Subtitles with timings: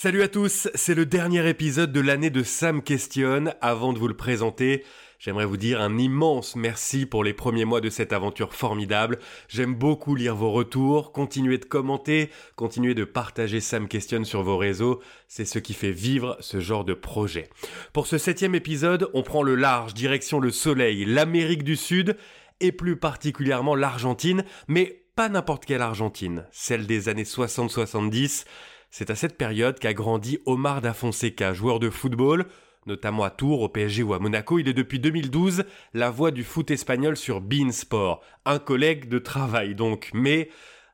[0.00, 3.52] Salut à tous, c'est le dernier épisode de l'année de Sam Questionne.
[3.60, 4.84] Avant de vous le présenter,
[5.18, 9.18] j'aimerais vous dire un immense merci pour les premiers mois de cette aventure formidable.
[9.48, 14.56] J'aime beaucoup lire vos retours, continuez de commenter, continuez de partager Sam Questionne sur vos
[14.56, 17.48] réseaux, c'est ce qui fait vivre ce genre de projet.
[17.92, 22.16] Pour ce septième épisode, on prend le large, direction le soleil, l'Amérique du Sud,
[22.60, 28.44] et plus particulièrement l'Argentine, mais pas n'importe quelle Argentine, celle des années 60-70,
[28.90, 32.46] c'est à cette période qu'a grandi Omar da Fonseca, joueur de football,
[32.86, 34.58] notamment à Tours, au PSG ou à Monaco.
[34.58, 35.64] Il est depuis 2012
[35.94, 40.48] la voix du foot espagnol sur Bein Sport, un collègue de travail donc, mais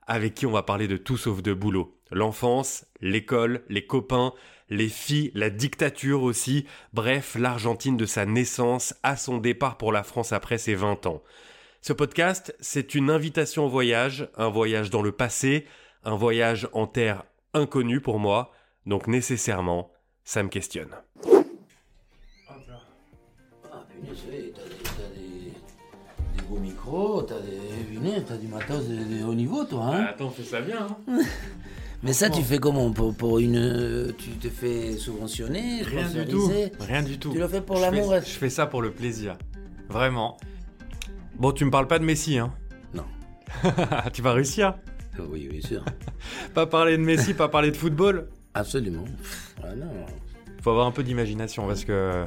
[0.06, 1.96] avec qui on va parler de tout sauf de boulot.
[2.10, 4.32] L'enfance, l'école, les copains,
[4.70, 10.02] les filles, la dictature aussi, bref, l'Argentine de sa naissance à son départ pour la
[10.02, 11.22] France après ses 20 ans.
[11.80, 15.66] Ce podcast, c'est une invitation au voyage, un voyage dans le passé,
[16.04, 18.50] un voyage en terre inconnu pour moi,
[18.86, 19.90] donc nécessairement,
[20.24, 20.90] ça me questionne.
[23.72, 28.46] Ah, punaise, ouais, t'as des, t'as des, des beaux micros, t'as des lunettes, t'as du
[28.48, 30.86] matos de, de haut niveau, toi, hein attends, fais ça bien.
[31.08, 31.18] Hein.
[32.02, 33.56] Mais ça, tu fais comment pour, pour une.
[33.56, 36.50] euh, Tu te fais subventionner Rien du tout.
[36.80, 37.32] Rien du tout.
[37.32, 39.38] Tu le fais pour Je l'amour fais- et- Je fais ça pour le plaisir.
[39.88, 40.36] Vraiment.
[41.36, 42.52] Bon, tu me parles pas de Messi, hein
[42.92, 43.04] Non.
[44.12, 44.74] Tu vas réussir
[45.18, 45.84] Oui, bien sûr.
[46.54, 49.04] Pas parler de Messi, pas parler de football Absolument.
[49.62, 49.90] Ah non.
[50.62, 52.24] Faut avoir un peu d'imagination parce que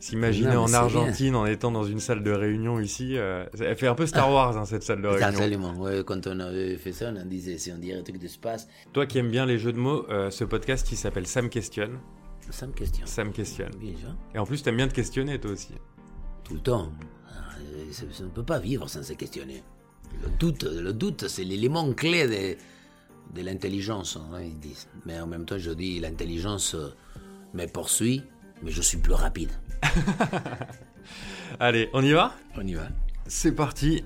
[0.00, 3.76] s'imaginer Non, mais en Argentine en étant dans une salle de réunion ici, euh, elle
[3.76, 5.26] fait un peu Star Wars hein, cette salle de réunion.
[5.28, 5.74] Absolument.
[5.74, 9.06] Ouais, quand on avait fait ça, on disait, si on dirait un truc d'espace, Toi
[9.06, 11.98] qui aimes bien les jeux de mots, euh, ce podcast qui s'appelle Sam questionne.
[12.50, 13.06] ça me questionne.
[13.06, 13.74] Sam questionne.
[13.78, 14.16] Bien.
[14.34, 15.74] Et en plus, t'aimes bien te questionner toi aussi.
[16.44, 16.90] Tout le temps.
[17.30, 19.62] Ah, euh, ne peut pas vivre sans se questionner.
[20.22, 22.56] Le doute, le doute c'est l'élément clé de,
[23.40, 24.88] de l'intelligence, hein, ils disent.
[25.06, 26.76] Mais en même temps, je dis, l'intelligence
[27.54, 28.22] me poursuit,
[28.62, 29.50] mais je suis plus rapide.
[31.60, 32.34] Allez, on y va?
[32.56, 32.88] On y va.
[33.26, 34.04] C'est parti.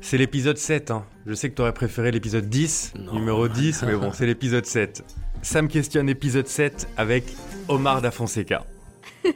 [0.00, 0.90] C'est l'épisode 7.
[0.90, 1.04] Hein.
[1.26, 3.14] Je sais que t'aurais préféré l'épisode 10, Non.
[3.14, 5.04] numéro 10, mais bon, c'est l'épisode 7.
[5.42, 7.24] Sam questionne épisode 7 avec
[7.68, 8.64] Omar da Fonseca.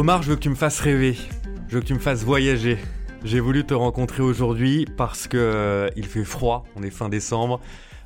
[0.00, 1.14] Omar, je veux que tu me fasses rêver.
[1.68, 2.78] Je veux que tu me fasses voyager.
[3.22, 7.60] J'ai voulu te rencontrer aujourd'hui parce que euh, il fait froid, on est fin décembre,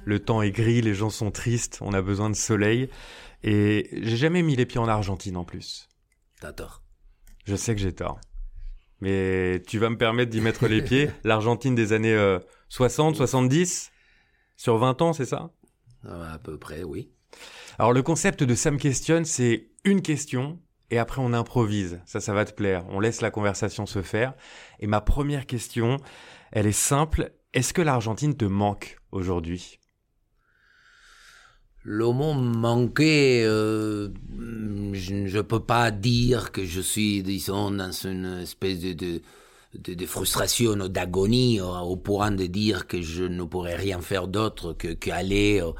[0.04, 2.90] le temps est gris, les gens sont tristes, on a besoin de soleil.
[3.44, 5.88] Et j'ai jamais mis les pieds en Argentine en plus.
[6.40, 6.82] T'as tort.
[7.44, 8.18] Je sais que j'ai tort.
[9.00, 11.10] Mais tu vas me permettre d'y mettre les pieds.
[11.22, 12.40] L'Argentine des années euh,
[12.70, 13.92] 60, 70
[14.56, 15.52] Sur 20 ans, c'est ça?
[16.04, 17.12] Ah, À peu près, oui.
[17.78, 20.58] Alors le concept de Sam Question, c'est une question
[20.90, 22.00] et après on improvise.
[22.06, 22.84] Ça, ça va te plaire.
[22.90, 24.34] On laisse la conversation se faire.
[24.80, 25.96] Et ma première question,
[26.52, 27.32] elle est simple.
[27.52, 29.78] Est-ce que l'Argentine te manque aujourd'hui?
[31.82, 34.08] Le mot manqué, euh,
[34.92, 39.20] je ne peux pas dire que je suis, disons, dans une espèce de,
[39.74, 44.72] de, frustration ou d'agonie au point de dire que je ne pourrais rien faire d'autre
[44.72, 45.60] que qu'aller.
[45.60, 45.72] euh,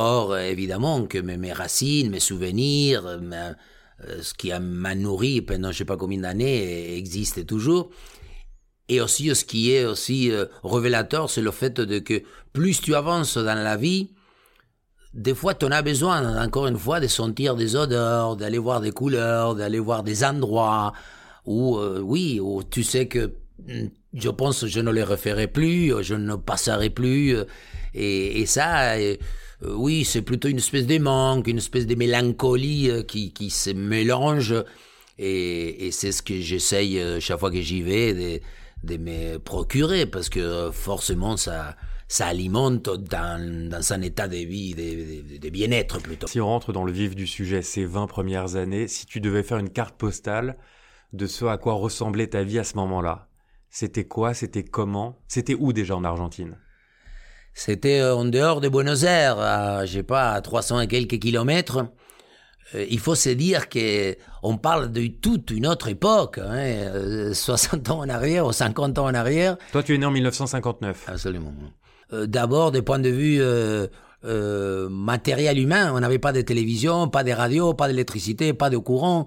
[0.00, 3.52] Or, évidemment, que mes, mes racines, mes souvenirs, euh, euh,
[4.22, 7.90] ce qui m'a nourri pendant je sais pas combien d'années euh, existe toujours.
[8.88, 12.22] Et aussi, ce qui est aussi euh, révélateur, c'est le fait de que
[12.52, 14.10] plus tu avances dans la vie,
[15.14, 18.80] des fois, tu en as besoin, encore une fois, de sentir des odeurs, d'aller voir
[18.80, 20.92] des couleurs, d'aller voir des endroits
[21.44, 23.32] où, euh, oui, où tu sais que
[23.66, 27.36] hmm, je pense je ne les referai plus, euh, je ne passerai plus.
[27.36, 27.44] euh,
[27.94, 29.16] Et, ça, euh,
[29.62, 33.50] euh, oui, c'est plutôt une espèce de manque, une espèce de mélancolie euh, qui, qui
[33.50, 34.54] se mélange.
[35.18, 38.40] Et, et c'est ce que j'essaye euh, chaque fois que j'y vais de,
[38.84, 41.76] de me procurer parce que forcément ça,
[42.06, 46.28] ça alimente dans, dans un état de vie, de, de- de bien-être plutôt.
[46.28, 49.42] Si on rentre dans le vif du sujet, ces 20 premières années, si tu devais
[49.42, 50.56] faire une carte postale
[51.12, 53.28] de ce à quoi ressemblait ta vie à ce moment-là,
[53.70, 56.56] c'était quoi C'était comment C'était où déjà en Argentine?
[57.54, 61.18] C'était euh, en dehors de Buenos Aires, à, je sais pas, à 300 et quelques
[61.18, 61.86] kilomètres.
[62.74, 67.34] Euh, il faut se dire que on parle de toute une autre époque, hein, euh,
[67.34, 69.56] 60 ans en arrière ou 50 ans en arrière.
[69.72, 71.04] Toi, tu es né en 1959.
[71.08, 71.52] Absolument.
[72.12, 73.86] Euh, D'abord, des points de vue euh,
[74.24, 78.76] euh, matériel humain, on n'avait pas de télévision, pas de radio, pas d'électricité, pas de
[78.76, 79.26] courant.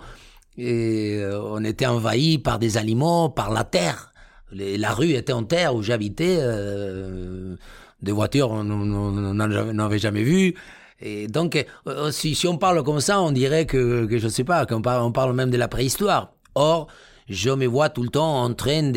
[0.57, 4.11] Et euh, on était envahi par des animaux, par la terre.
[4.51, 6.37] Les- la rue était en terre où j'habitais.
[6.39, 7.55] euh,
[8.01, 10.55] des voitures, on on- on n'en avait- n'en avait jamais vu.
[11.03, 14.81] Et donc, euh, si, on parle comme ça, on dirait que, je sais pas, qu'on
[14.83, 16.33] parle, on parle même de la préhistoire.
[16.53, 16.87] Or,
[17.27, 18.91] je me vois tout le temps en train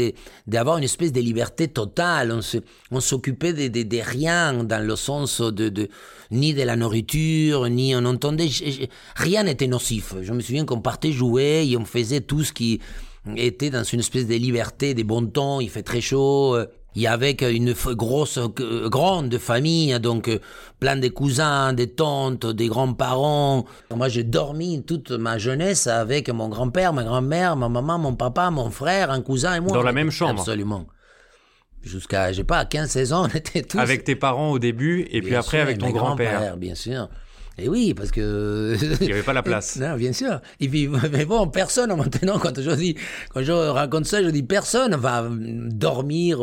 [0.46, 2.36] d'avoir une espèce de liberté totale.
[2.90, 5.88] On s'occupait de, rien dans le sens de,
[6.30, 8.48] ni de la nourriture, ni on entendait
[9.16, 10.14] rien n'était nocif.
[10.20, 12.80] Je me souviens qu'on partait jouer et on faisait tout ce qui
[13.36, 15.60] était dans une espèce de liberté, des bons temps.
[15.60, 16.56] Il fait très chaud.
[16.96, 20.30] Il y avait une grosse, grande famille, donc
[20.78, 23.64] plein de cousins, des tantes, des grands-parents.
[23.94, 28.50] Moi, j'ai dormi toute ma jeunesse avec mon grand-père, ma grand-mère, ma maman, mon papa,
[28.50, 29.72] mon frère, un cousin et moi.
[29.72, 30.86] Dans la même chambre Absolument.
[31.82, 33.78] Jusqu'à, j'ai pas, 15-16 ans, on était tous.
[33.78, 36.40] Avec tes parents au début, et puis après avec ton grand-père.
[36.40, 37.08] Grand bien sûr.
[37.58, 38.76] Et oui, parce que...
[39.00, 39.76] Il n'y avait pas la place.
[39.76, 40.40] non, bien sûr.
[40.60, 42.96] Et puis, mais bon, personne, maintenant, quand je dis,
[43.32, 46.40] quand je raconte ça, je dis, personne va dormir,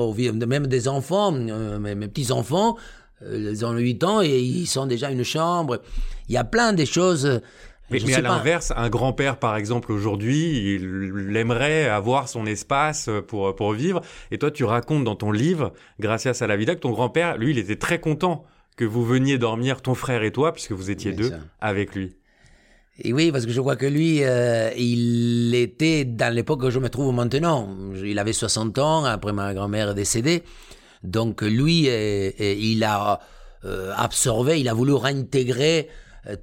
[0.48, 2.78] même des enfants, euh, mes, petits-enfants,
[3.24, 5.82] euh, ils ont 8 ans et ils sont déjà une chambre.
[6.30, 7.42] Il y a plein de choses.
[7.90, 13.54] Mais, mais à l'inverse, un grand-père, par exemple, aujourd'hui, il aimerait avoir son espace pour,
[13.54, 14.00] pour vivre.
[14.32, 17.52] Et toi, tu racontes dans ton livre, Gracias à la vida, que ton grand-père, lui,
[17.52, 18.46] il était très content
[18.82, 22.16] que vous veniez dormir, ton frère et toi, puisque vous étiez deux, avec lui.
[22.98, 26.80] Et oui, parce que je crois que lui, euh, il était dans l'époque où je
[26.80, 27.78] me trouve maintenant.
[28.04, 30.42] Il avait 60 ans, après ma grand-mère est décédée.
[31.04, 33.20] Donc lui, euh, euh, il a
[33.98, 35.88] absorbé, il a voulu réintégrer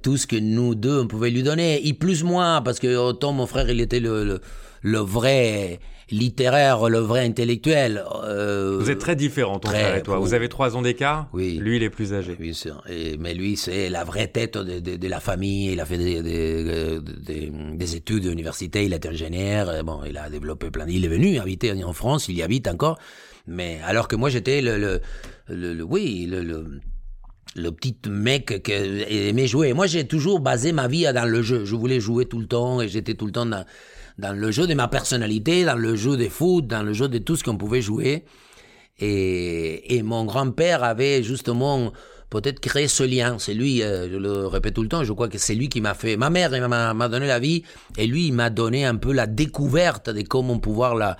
[0.01, 1.85] tout ce que nous deux, on pouvait lui donner.
[1.85, 4.41] Et plus moi, parce que autant mon frère, il était le, le,
[4.81, 8.03] le vrai littéraire, le vrai intellectuel.
[8.23, 10.19] Euh, vous êtes très différents, ton frère et toi.
[10.19, 11.27] Vous avez trois ans d'écart.
[11.33, 11.57] Oui.
[11.61, 12.35] Lui, il est plus âgé.
[12.39, 12.83] Oui, sûr.
[12.89, 15.71] Et, mais lui, c'est la vraie tête de, de, de, la famille.
[15.71, 18.85] Il a fait des, des, des, des études d'université.
[18.85, 19.83] Il est ingénieur.
[19.83, 20.85] Bon, il a développé plein.
[20.87, 22.27] Il est venu habiter en France.
[22.27, 22.97] Il y habite encore.
[23.47, 25.01] Mais alors que moi, j'étais le, le,
[25.47, 26.65] le, oui, le, le
[27.55, 29.73] le petit mec qui aimait jouer.
[29.73, 31.65] Moi, j'ai toujours basé ma vie dans le jeu.
[31.65, 33.65] Je voulais jouer tout le temps et j'étais tout le temps dans,
[34.19, 37.17] dans le jeu de ma personnalité, dans le jeu de foot, dans le jeu de
[37.17, 38.25] tout ce qu'on pouvait jouer.
[38.99, 41.93] Et, et mon grand-père avait justement
[42.29, 43.37] peut-être créé ce lien.
[43.39, 45.81] C'est lui, euh, je le répète tout le temps, je crois que c'est lui qui
[45.81, 46.17] m'a fait...
[46.17, 47.63] Ma mère m'a donné la vie,
[47.97, 51.15] et lui, il m'a donné un peu la découverte de comment pouvoir la,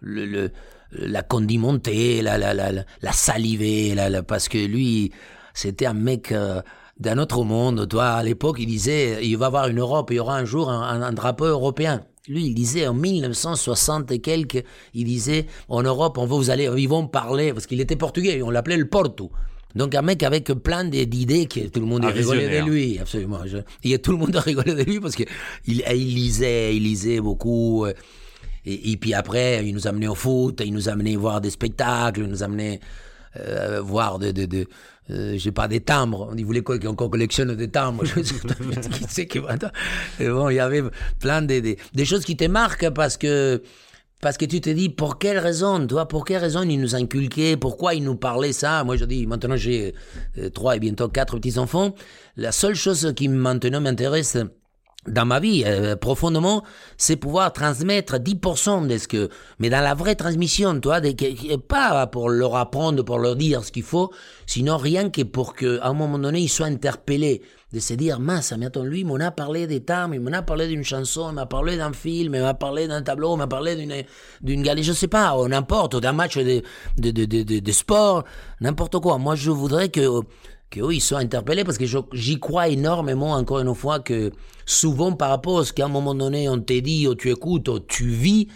[0.00, 0.50] le,
[0.92, 5.12] la condimenter, la, la, la, la saliver, la, parce que lui,
[5.54, 6.32] c'était un mec...
[6.32, 6.62] Euh,
[6.98, 7.88] d'un autre monde.
[7.88, 10.44] Toi, à l'époque, il disait, il va y avoir une Europe, il y aura un
[10.44, 12.02] jour un drapeau européen.
[12.30, 14.62] Lui, il disait en 1960 et quelques,
[14.94, 18.40] il disait en Europe, on va vous aller, ils vont parler, parce qu'il était portugais,
[18.40, 19.32] on l'appelait le Porto.
[19.74, 23.40] Donc un mec avec plein d'idées que tout le monde a rigolé de lui, absolument.
[23.82, 25.24] et tout le monde a rigolé de lui parce que
[25.66, 27.84] il, il lisait, il lisait beaucoup.
[27.84, 27.94] Euh,
[28.64, 32.26] et, puis après, il nous amenait au foot, il nous amenait voir des spectacles, il
[32.26, 32.78] nous amenait
[33.36, 34.66] euh, voir de, de, de
[35.10, 36.32] euh, j'ai pas des timbres.
[36.32, 38.04] On voulait quoi qu'on collectionne des timbres?
[38.06, 38.22] Je
[39.08, 39.38] sais qui
[40.18, 40.82] Et bon, il y avait
[41.18, 41.60] plein de,
[41.94, 43.62] des choses qui te marquent parce que
[44.20, 47.56] parce que tu te dis pour quelle raison, toi, pour quelle raison il nous inculquait,
[47.56, 48.84] pourquoi il nous parlait ça?
[48.84, 49.94] Moi, je dis maintenant j'ai
[50.38, 51.94] euh, trois et bientôt quatre petits enfants.
[52.36, 54.36] La seule chose qui maintenant m'intéresse
[55.06, 56.62] dans ma vie euh, profondément,
[56.98, 62.06] c'est pouvoir transmettre 10% de ce que, mais dans la vraie transmission, toi, de, pas
[62.06, 64.10] pour leur apprendre, pour leur dire ce qu'il faut,
[64.46, 67.40] sinon rien que pour que, à un moment donné, ils soient interpellés,
[67.72, 70.32] de se dire, mince, mais attends, lui, il m'en a parlé des temps, il m'en
[70.32, 73.38] a parlé d'une chanson, il m'a parlé d'un film, il m'a parlé d'un tableau, il
[73.38, 73.94] m'a parlé d'une,
[74.42, 76.62] d'une galère, je sais pas, ou n'importe, d'un match de,
[76.98, 78.24] de, de, de, de sport,
[78.60, 79.18] n'importe quoi.
[79.18, 80.20] Moi, je voudrais que,
[80.70, 84.30] que ils soient interpellés parce que j'y crois énormément, encore une fois, que
[84.64, 87.68] souvent par rapport à ce qu'à un moment donné on te dit, ou tu écoutes,
[87.68, 88.48] ou tu vis,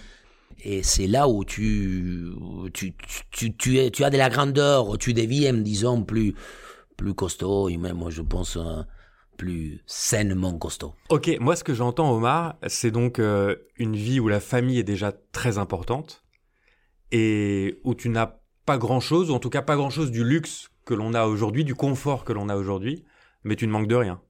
[0.64, 2.32] et c'est là où tu,
[2.72, 2.94] tu,
[3.30, 6.34] tu, tu, as de la grandeur, ou tu deviens, disons, plus,
[6.96, 8.86] plus costaud, et même, moi, je pense, hein,
[9.36, 10.94] plus sainement costaud.
[11.10, 14.84] Ok, moi, ce que j'entends, Omar, c'est donc euh, une vie où la famille est
[14.84, 16.24] déjà très importante,
[17.12, 20.94] et où tu n'as pas grand-chose, ou en tout cas pas grand-chose du luxe que
[20.94, 23.04] l'on a aujourd'hui, du confort que l'on a aujourd'hui,
[23.42, 24.20] mais tu ne manques de rien.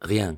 [0.00, 0.36] Rien.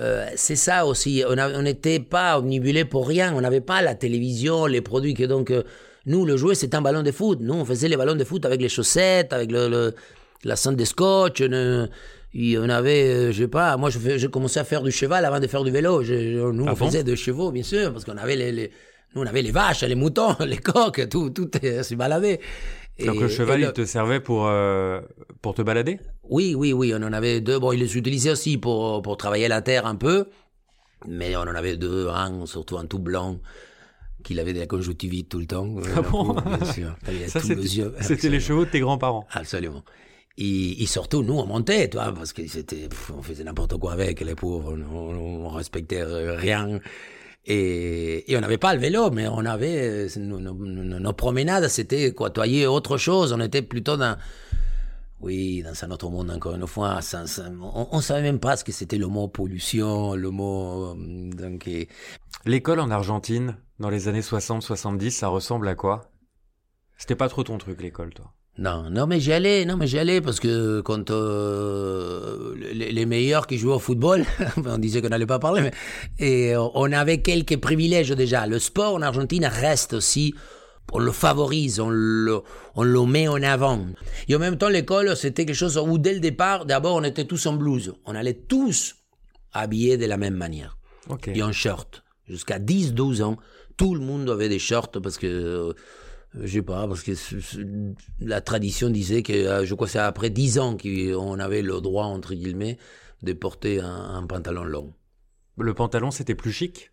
[0.00, 4.66] Euh, c'est ça aussi, on n'était pas omnibulé pour rien, on n'avait pas la télévision,
[4.66, 5.62] les produits que donc euh,
[6.04, 8.44] nous le jouet c'était un ballon de foot, nous on faisait les ballons de foot
[8.44, 9.94] avec les chaussettes, avec le,
[10.42, 11.88] la cendre de scotch, on,
[12.34, 15.46] on avait, euh, je sais pas, moi j'ai commencé à faire du cheval avant de
[15.46, 18.72] faire du vélo, nous ah on faisait des chevaux bien sûr parce qu'on avait les,
[19.14, 22.40] nous on avait les vaches, les moutons, les coques, tout tout se baladait.
[23.04, 25.00] Donc le cheval, il te servait pour, euh,
[25.42, 25.98] pour te balader?
[26.22, 26.92] Oui, oui, oui.
[26.94, 27.58] On en avait deux.
[27.58, 30.26] Bon, il les utilisait aussi pour, pour travailler la terre un peu.
[31.06, 33.38] Mais on en avait deux, un, surtout un tout blanc,
[34.22, 35.68] qu'il avait de la conjonctivite tout le temps.
[35.96, 36.32] Ah bon?
[36.34, 36.96] Bien sûr.
[37.28, 39.84] Ça, c'était les chevaux de tes grands-parents Absolument.
[40.36, 44.20] Et, et, surtout, nous, on montait, toi, parce que c'était, on faisait n'importe quoi avec
[44.20, 46.80] les pauvres, on, on, respectait rien.
[47.46, 52.12] Et, et on n'avait pas le vélo, mais on avait nos, nos- nos- promenades, c'était
[52.12, 53.32] côtoyer autre chose.
[53.32, 54.16] On était plutôt dans,
[55.20, 57.00] oui, dans un autre monde encore une fois.
[57.60, 61.66] on, on savait même pas ce que c'était le mot pollution, le mot euh, donc.
[61.68, 61.88] et-
[62.46, 66.10] L'école en Argentine, dans les années 60-70, ça ressemble à quoi?
[66.98, 68.33] C'était pas trop ton truc, l'école, toi?
[68.56, 73.06] Non, non, mais j'y allais, non, mais j'y allais parce que quand euh, les, les
[73.06, 74.24] meilleurs qui jouaient au football,
[74.64, 75.72] on disait qu'on n'allait pas parler, mais
[76.20, 78.46] et euh, on avait quelques privilèges déjà.
[78.46, 80.34] Le sport en Argentine reste aussi,
[80.92, 82.42] on le favorise, on le,
[82.76, 83.86] on le met en avant.
[84.28, 87.24] Et en même temps, l'école, c'était quelque chose où dès le départ, d'abord, on était
[87.24, 87.94] tous en blouse.
[88.04, 88.94] On allait tous
[89.52, 90.76] habillés de la même manière
[91.26, 92.02] et en short.
[92.28, 93.36] Jusqu'à 10-12 ans,
[93.76, 95.72] tout le monde avait des shorts parce que, euh,
[96.40, 97.12] je sais pas, parce que
[98.20, 101.80] la tradition disait que, euh, je crois que c'est après 10 ans qu'on avait le
[101.80, 102.78] droit, entre guillemets,
[103.22, 104.92] de porter un, un pantalon long.
[105.58, 106.90] Le pantalon, c'était plus chic?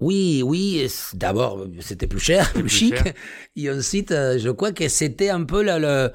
[0.00, 2.96] Oui, oui, d'abord, c'était plus cher, plus, plus chic.
[2.96, 3.14] cher.
[3.56, 6.10] Et ensuite, euh, je crois que c'était un peu le, le,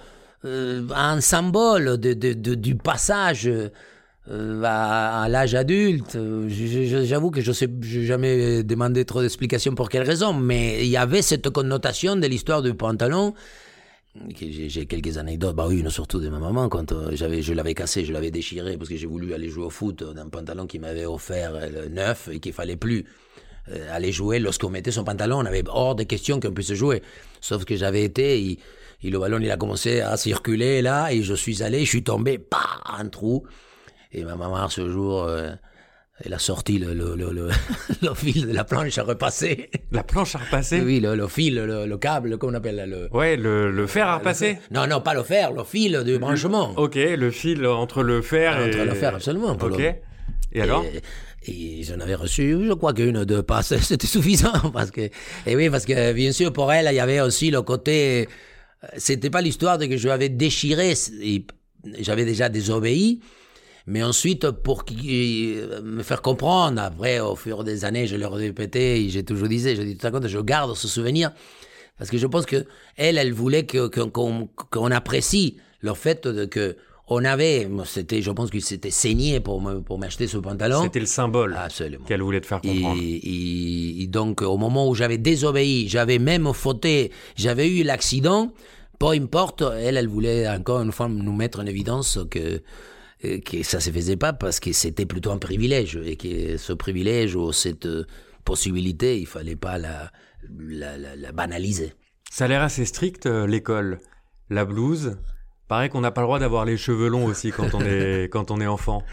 [0.45, 3.49] euh, un symbole de, de, de- du passage
[4.29, 6.15] euh, à, l'âge adulte.
[6.15, 6.47] Euh,
[7.05, 11.21] J'avoue que je j'ai jamais demandé trop d'explications pour quelle raison, mais il y avait
[11.21, 13.33] cette connotation de l'histoire du pantalon.
[14.39, 18.31] J'ai quelques anecdotes, bah surtout de ma maman, quand euh, je l'avais cassé, je l'avais
[18.31, 21.87] déchiré parce que j'ai voulu aller jouer au foot d'un pantalon qui m'avait offert euh,
[21.89, 23.05] neuf et qu'il fallait plus
[23.91, 25.37] aller jouer lorsqu'on mettait son pantalon.
[25.37, 27.03] On avait hors de question qu'on puisse jouer.
[27.39, 28.57] Sauf que j'avais été, il-
[29.03, 32.03] et le ballon il a commencé à circuler là, et je suis allé, je suis
[32.03, 33.43] tombé, bah, un trou.
[34.11, 35.51] Et ma maman ce jour, euh,
[36.23, 37.31] elle a sorti le, le, le,
[38.01, 39.69] le, fil de la planche à repasser.
[39.91, 40.81] La planche à repasser?
[40.81, 43.15] Oui, le, le fil, le, le câble, comment on appelle le.
[43.15, 44.57] Ouais, le, le fer à repasser?
[44.71, 46.73] Non, non, pas le fer, le fil de branchement.
[46.77, 48.69] Ok, le fil entre le fer et...
[48.69, 49.77] Entre le fer, absolument, pour Ok.
[49.79, 49.93] le-
[50.53, 50.83] Et alors?
[51.45, 54.71] Et, et j'en avais reçu, je crois qu'une ou deux passes, c'était suffisant.
[54.73, 55.01] Parce que,
[55.45, 58.27] et oui, parce que bien sûr, pour elle, il y avait aussi le côté.
[58.83, 61.45] euh, C'était pas l'histoire de que je l'avais déchiré, et
[61.99, 63.21] j'avais déjà désobéi.
[63.91, 68.45] Mais ensuite, pour euh, me faire comprendre, après, au fur des années, je leur ai
[68.47, 71.31] répété, j'ai toujours disais, je dis tout à compte, je garde ce souvenir.
[71.97, 72.65] Parce que je pense que
[72.97, 76.77] elle, elle voulait que- qu'on, apprécie le fait de que
[77.07, 79.59] on avait, c'était, je pense que c'était saigné pour
[79.97, 80.83] m'acheter ce pantalon.
[80.83, 81.57] C'était le symbole
[82.07, 83.01] qu'elle voulait te faire Et, comprendre.
[83.01, 88.53] et- et donc, au moment où j'avais désobéi, j'avais même fauté, j'avais eu l'accident,
[88.99, 92.61] peu importe, elle, elle voulait encore une fois nous mettre en évidence que,
[93.25, 96.73] euh, que ça se faisait pas parce que c'était plutôt un privilège et que ce
[96.73, 98.05] privilège ou cette euh,
[98.45, 100.11] possibilité, il fallait pas la,
[100.57, 101.93] la, la- la banaliser.
[102.31, 103.99] Ça a l'air assez strict, euh, l'école.
[104.49, 105.17] La blouse.
[105.67, 108.49] Pareil qu'on n'a pas le droit d'avoir les cheveux longs aussi quand on est, quand
[108.51, 109.03] on est enfant.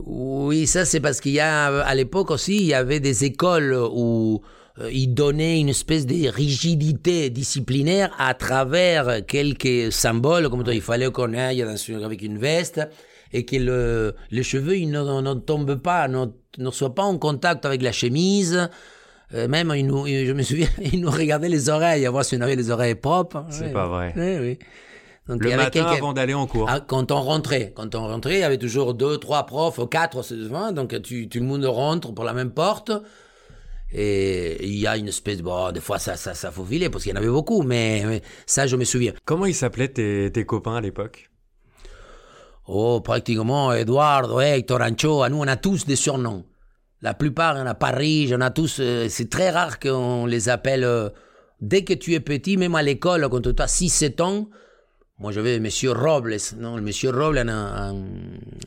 [0.00, 3.74] Oui, ça c'est parce qu'il y a à l'époque aussi il y avait des écoles
[3.90, 4.42] où
[4.80, 10.80] euh, ils donnaient une espèce de rigidité disciplinaire à travers quelques symboles comme toi, il
[10.82, 12.80] fallait qu'on aille dans avec une veste
[13.32, 16.26] et que le, les cheveux ils ne, ne tombent pas, ne,
[16.58, 18.68] ne soient pas en contact avec la chemise.
[19.34, 22.40] Euh, même, nous, je me souviens, ils nous regardaient les oreilles, à voir si on
[22.40, 23.44] avait les oreilles propres.
[23.50, 23.72] C'est Ouais.
[23.72, 24.14] pas vrai.
[25.28, 26.66] Donc, il Le matin quelques- avant d'aller en cours.
[26.70, 30.22] ah, quand on rentrait, quand on rentrait, il y avait toujours deux, trois profs, quatre,
[30.24, 32.90] c'est souvent, donc tu, tout le monde rentre pour la même porte.
[33.92, 37.12] Et il y a une espèce, bon, des fois ça, ça, ça faufilait parce qu'il
[37.12, 39.12] y en avait beaucoup, mais, mais ça je me souviens.
[39.24, 41.30] Comment ils s'appelaient tes, tes copains à l'époque?
[42.66, 46.44] Oh, pratiquement, Eduardo, Hector, Ancho, nous on a tous des surnoms.
[47.00, 50.84] La plupart, on a Paris, on a tous, euh, c'est très rare qu'on les appelle,
[50.84, 51.08] euh,
[51.60, 54.48] dès que tu es petit, même à l'école, quand tu as 6-7 ans,
[55.18, 58.04] moi j'avais Monsieur Robles, non, Monsieur Robles, un, un,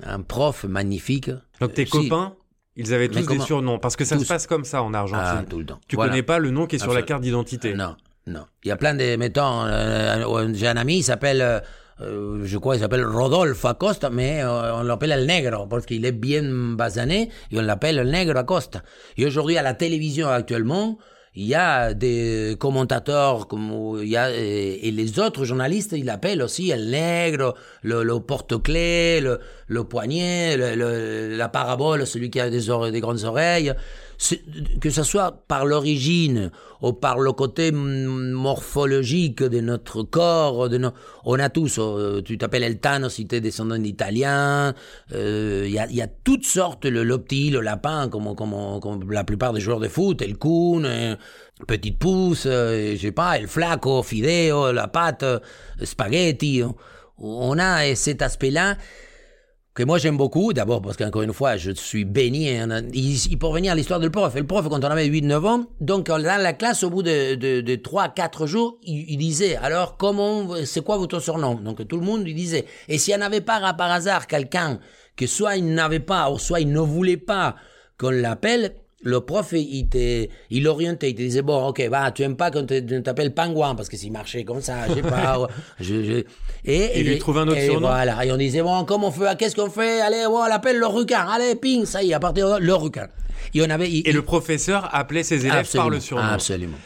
[0.03, 1.29] un prof magnifique.
[1.59, 2.35] Donc tes Euh, copains,
[2.75, 3.79] ils avaient tous des surnoms.
[3.79, 4.23] Parce que ça Tous.
[4.23, 5.45] se passe comme ça en Ah, Argentine.
[5.49, 5.79] tout le temps.
[5.87, 6.11] tu Voilà.
[6.11, 7.73] connais pas le nom qui est sur la carte d'identité.
[7.73, 7.95] Non,
[8.27, 8.45] non.
[8.63, 11.59] Il y a plein de, mettons, euh, j'ai un ami, il s'appelle, euh,
[12.01, 16.05] euh, je crois, il s'appelle Rodolfo Acosta, mais euh, on l'appelle El Negro, parce qu'il
[16.05, 16.43] est bien
[16.75, 18.81] basané, et on l'appelle El Negro Acosta.
[19.17, 20.97] Et aujourd'hui, à la télévision actuellement,
[21.33, 26.41] il y a des commentateurs, comme il y a, et, les autres journalistes, ils l'appellent
[26.41, 32.39] aussi El Negro, le, le porte-clés, le, le poignet, le, le- la parabole, celui qui
[32.41, 33.73] a des, des grandes oreilles.
[34.79, 36.51] Que ce soit par l'origine
[36.81, 40.69] ou par le côté morphologique de notre corps,
[41.25, 44.75] on a tous, euh, tu t'appelles Eltano si tu es descendant d'Italien,
[45.13, 49.79] euh, il y, a, toutes sortes, le, petit, le lapin, comme, la plupart des joueurs
[49.79, 51.15] de foot, El Kun, euh,
[51.67, 55.25] Petite Pouce, je sais pas, El Flaco, Fideo, la pâte,
[55.83, 56.61] spaghetti.
[57.17, 58.77] On a cet aspect-là
[59.73, 62.49] que moi j'aime beaucoup, d'abord parce qu'encore une fois, je suis béni.
[62.49, 64.35] hein, Il, peut revenir à l'histoire du prof.
[64.35, 67.61] Le prof, quand on avait 8-9 ans, donc dans la classe, au bout de, de,
[67.61, 71.55] de 3-4 jours, il, il disait, alors comment, c'est quoi votre surnom?
[71.55, 72.65] Donc tout le monde lui disait.
[72.89, 74.79] Et s'il n'y en avait pas par hasard quelqu'un
[75.15, 77.55] que soit il n'avait pas, ou soit il ne voulait pas
[77.97, 82.21] qu'on l'appelle, le prof, il, te, il orientait, il te disait, bon, ok, bah, tu
[82.23, 85.01] aimes pas qu'on te- on t'appelle pingouin, parce que s'il marchait comme ça, je sais
[85.01, 85.47] pas.
[85.79, 86.23] je, je-
[86.65, 87.87] Et, Il lui trouve un autre et surnom.
[87.87, 90.77] Voilà, et on disait, bon, comment on fait, qu'est-ce qu'on fait Allez, bon, on l'appelle
[90.77, 93.07] le requin, allez, ping, ça y est, à partir de là, le requin.
[93.55, 93.89] Et on avait.
[93.89, 96.23] il- Et le professeur appelait ses élèves Absolument, par le surnom.
[96.23, 96.77] Absolument.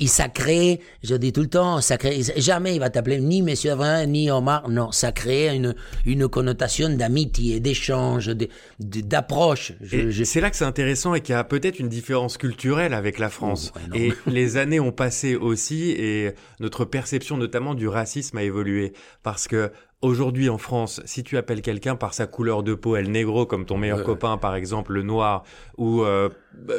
[0.00, 4.06] Il sacré, je dis tout le temps, sacré, jamais il va t'appeler ni Monsieur Avrin,
[4.06, 5.74] ni Omar, non, ça crée une,
[6.06, 8.30] une connotation d'amitié, d'échange,
[8.78, 9.72] d'approche.
[9.80, 12.36] Je- Et je- c'est là que c'est intéressant et qu'il y a peut-être une différence
[12.38, 13.72] culturelle avec la France.
[13.74, 18.42] Oh, ouais, et les années ont passé aussi et notre perception notamment du racisme a
[18.42, 18.92] évolué.
[19.22, 19.70] Parce que
[20.02, 23.64] aujourd'hui en France, si tu appelles quelqu'un par sa couleur de peau, El Negro, comme
[23.66, 24.04] ton meilleur Ouais.
[24.04, 25.42] copain par exemple, le noir,
[25.76, 26.28] ou euh,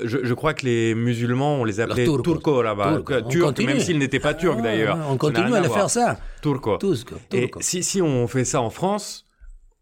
[0.05, 2.23] je, je crois que les musulmans, on les appelait turcos.
[2.23, 2.93] turco là-bas.
[3.03, 3.21] Turco.
[3.29, 3.67] Turc, continue.
[3.67, 4.97] même s'ils n'étaient pas turcs Ah, d'ailleurs.
[5.09, 6.17] On continue à le faire ça.
[6.41, 6.77] Turco.
[6.77, 7.59] Quoi, Et turco.
[7.61, 9.25] si, si on fait ça en France,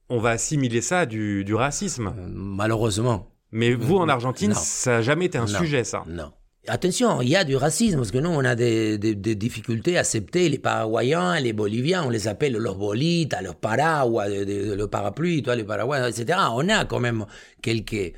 [0.10, 2.08] on va assimiler ça à du, du racisme.
[2.18, 3.28] Euh, Malheureusement.
[3.52, 4.56] Mais vous, en Argentine, Non.
[4.58, 5.60] ça n'a jamais été un Non.
[5.60, 6.04] sujet, ça.
[6.08, 6.32] Non.
[6.70, 10.50] Attention, il y a du racisme, parce que nous, on a des, difficultés à accepter
[10.50, 15.64] les Paraguayens, les Boliviens, on les appelle los bolitas, los paraguas, le parapluie, toi, les
[15.64, 16.40] paraguayens, etc.
[16.54, 17.26] On a quand même
[17.62, 18.12] quelques euh,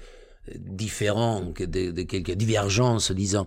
[0.56, 3.46] différents, de, de quelques divergences, disons.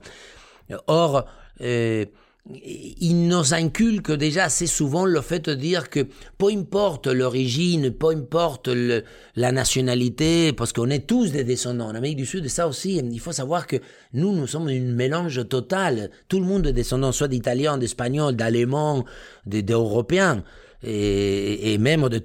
[0.86, 1.26] Or,
[1.60, 2.04] euh,
[2.50, 6.00] il nous inculque déjà assez souvent le fait de dire que
[6.38, 9.04] peu importe l'origine, peu importe le-
[9.36, 11.86] la nationalité, parce qu'on est tous des descendants.
[11.86, 13.76] En Amérique du Sud, ça aussi, il faut savoir que
[14.12, 16.10] nous, nous sommes une mélange total.
[16.28, 19.04] Tout le monde est descendant soit d'Italiens, d'Espagnols, d'Allemands,
[19.46, 20.42] de- d'Européens.
[20.84, 22.18] Et, et même de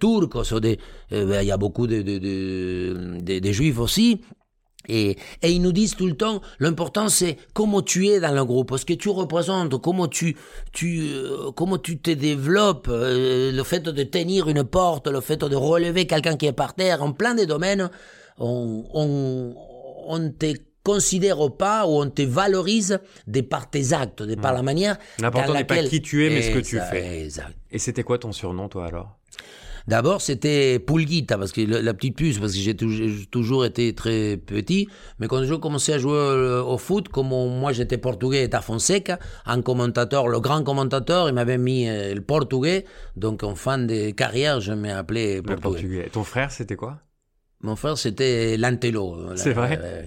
[0.60, 0.80] des-
[1.14, 2.18] euh, ben, il y a beaucoup de, de,
[3.22, 4.22] de- de Juifs aussi.
[4.88, 8.46] Et, et ils nous disent tout le temps, l'important c'est comment tu es dans le
[8.46, 10.36] groupe, ce que tu représentes, comment tu,
[10.72, 15.43] tu, euh, comment tu te développes, euh, le fait de tenir une porte, le fait
[15.43, 17.89] de relever quelqu'un qui est par terre, en plein des domaines,
[18.38, 19.56] on, on,
[20.08, 24.63] on te considère pas ou on te valorise de par tes actes, de par la
[24.63, 24.97] manière.
[25.19, 27.23] L'important n'est pas qui tu es, mais ce que tu fais.
[27.23, 27.54] exact.
[27.71, 29.17] Et c'était quoi ton surnom, toi, alors?
[29.88, 33.63] D'abord, c'était Pulguita, parce que le- la petite puce, parce que j'ai tou- j'ai toujours
[33.65, 34.88] été très petit.
[35.19, 38.60] Mais quand je commençais à jouer euh, au foot, comme moi j'étais portugais et à
[38.62, 42.84] Fonseca, un commentateur, le grand commentateur, il m'avait mis euh, le portugais.
[43.15, 45.62] Donc en fin de carrière, je m'ai appelé Le portugais.
[45.62, 46.04] portugais.
[46.08, 47.00] Et ton frère, c'était quoi?
[47.62, 49.36] Mon frère, c'était l'Antelo.
[49.36, 49.80] C'est vrai?
[49.82, 50.04] Euh,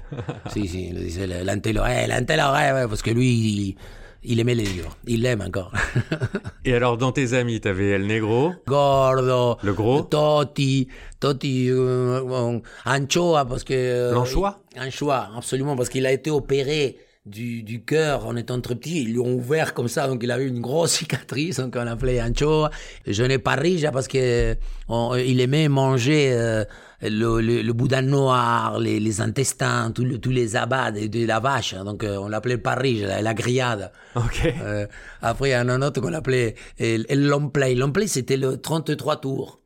[0.53, 1.83] Si, si, il disait l'Antelo.
[1.89, 3.77] Eh, l'Antelo, ouais, ouais, parce que lui, il,
[4.23, 4.97] il aimait les livres.
[5.07, 5.73] Il l'aime encore.
[6.65, 9.57] Et alors, dans tes amis, t'avais El Negro, Gordo.
[9.63, 10.89] le gros, Totti,
[11.21, 13.73] Totti, euh, Anchoa, parce que...
[13.75, 18.75] euh, L'anchois Anchois, absolument, parce qu'il a été opéré du, du cœur en étant très
[18.75, 19.03] petit.
[19.03, 22.21] Ils lui ont ouvert comme ça, donc il avait une grosse cicatrice, donc on l'appelait
[22.23, 22.71] Anchoa.
[23.07, 24.55] Je n'ai pas Rija parce que
[24.89, 26.65] on- il aimait manger euh,
[27.03, 31.27] le, le, le boudin noir, les, les intestins, tous le- tous les abats de, de
[31.27, 31.75] la vache.
[31.75, 33.93] Donc euh, on l'appelait parrige, la, la grillade.
[34.17, 34.53] ok.
[34.63, 34.87] Euh,
[35.23, 37.75] après, il y en a un autre qu'on appelait euh, le long play.
[37.75, 39.61] Long play, c'était le 33 tours.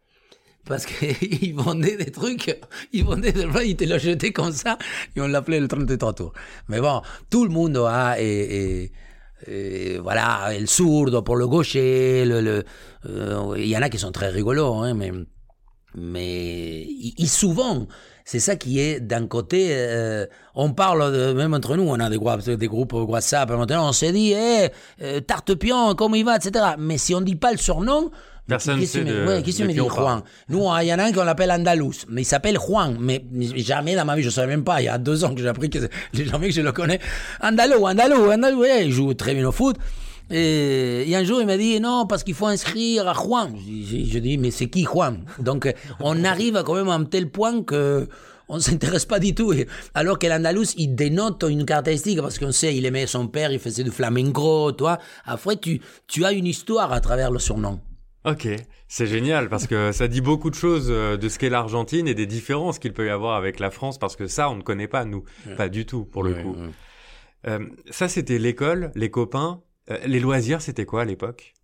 [0.67, 2.59] Parce qu'ils vendaient des trucs,
[2.93, 4.79] ils vendaient des trucs, ils te le jetaient comme ça,
[5.15, 6.33] et on l'appelait le 33 tours.
[6.69, 8.93] Mais bon, tout le monde a, et, et-
[9.47, 12.65] et voilà, le sourd pour le gaucher, le, le-
[13.07, 15.13] euh, il y en a qui sont très rigolos, hein, mais,
[15.97, 16.87] mais
[17.27, 17.87] souvent,
[18.25, 22.09] c'est ça qui est d'un côté, euh, on parle de, même entre nous, on a
[22.11, 24.69] des groupes, des groupes WhatsApp, maintenant on se dit, eh,
[25.03, 26.65] euh, tarte pion, comment il va, etc.
[26.79, 28.11] Mais si on dit pas le surnom,
[28.47, 29.73] Personne qu'est-ce sait de- ouais, qu'est-ce que me.
[29.73, 33.25] Juan Nous, il y en a un qu'on l'appelle Andalous, mais il s'appelle Juan, mais
[33.57, 35.49] jamais dans ma vie, je savais même pas, il y a deux ans que j'ai
[35.49, 35.79] appris que
[36.13, 37.01] jamais que je le connais.
[37.43, 39.77] Andalou, Andalou, Andalou, ouais, il joue très bien au foot.
[40.31, 43.55] Et, et un jour, il m'a dit, non, parce qu'il faut inscrire à Juan.
[43.57, 45.25] Je, je- je dis, mais c'est qui Juan?
[45.39, 48.09] Donc, on arrive quand même à un tel point que
[48.49, 49.55] on s'intéresse pas du tout.
[49.95, 53.59] Alors que l'Andalous, il dénote une caractéristique, parce qu'on sait, il aimait son père, il
[53.59, 54.99] faisait du flamenco, toi.
[55.25, 57.81] Après, tu, tu as une histoire à travers le surnom.
[58.27, 58.49] Ok,
[58.89, 62.15] c'est génial parce que ça dit beaucoup de choses euh, de ce qu'est l'Argentine et
[62.15, 64.89] des différences qu'il peut y avoir avec la France parce que ça, on ne connaît
[64.89, 65.25] pas, nous.
[65.59, 66.53] Pas du tout, pour le Ouais, coup.
[66.53, 66.71] ouais.
[67.49, 67.59] Euh,
[67.91, 69.61] ça, c'était l'école, les copains.
[69.91, 71.55] Euh, les loisirs, c'était quoi à l'époque?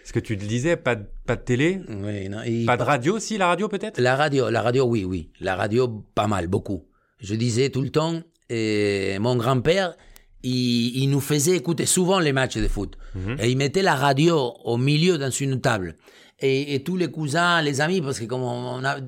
[0.00, 2.82] Parce que tu le disais, pas de, pas de télé, Oui, non, et pas de
[2.82, 4.00] radio, si, la radio peut-être?
[4.00, 5.30] La radio, la radio, oui, oui.
[5.40, 6.86] La radio, pas mal, beaucoup.
[7.20, 9.96] Je disais tout le temps, et mon grand-père,
[10.42, 12.96] il, il nous faisait écouter souvent les matchs de foot.
[13.14, 13.36] Mhm.
[13.40, 15.96] Et il mettait la radio au milieu dans une table.
[16.40, 18.98] Et, et tous les cousins, les amis, parce que comme on a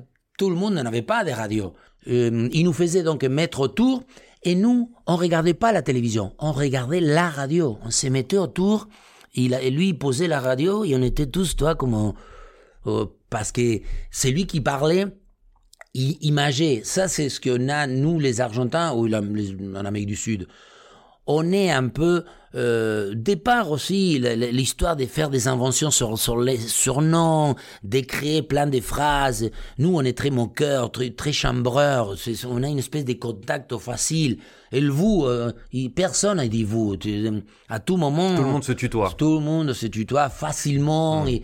[0.41, 1.75] tout le monde n'avait pas de radio.
[2.07, 4.03] Euh, il nous faisait donc mettre autour
[4.41, 7.77] et nous, on regardait pas la télévision, on regardait la radio.
[7.83, 8.87] On se mettait autour,
[9.35, 12.13] il et lui il posait la radio et on était tous, toi, comme
[12.87, 15.05] euh, parce que c'est lui qui parlait
[15.93, 16.81] imagé.
[16.83, 20.47] Ça, c'est ce qu'on a, nous, les Argentins, ou en Amérique du Sud.
[21.27, 22.23] On est un peu,
[22.55, 28.79] euh, départ aussi, l'histoire de faire des inventions sur, sur les surnoms, d'écrire plein de
[28.79, 29.49] phrases.
[29.77, 32.15] Nous, on est très moqueurs, très, très chambreurs.
[32.49, 34.39] On a une espèce de contact facile.
[34.71, 35.51] Et le vous, euh,
[35.95, 36.95] personne n'a dit vous.
[37.69, 38.35] À tout moment.
[38.35, 39.13] Tout le monde se tutoie.
[39.17, 41.25] Tout le monde se tutoie facilement.
[41.27, 41.43] Et,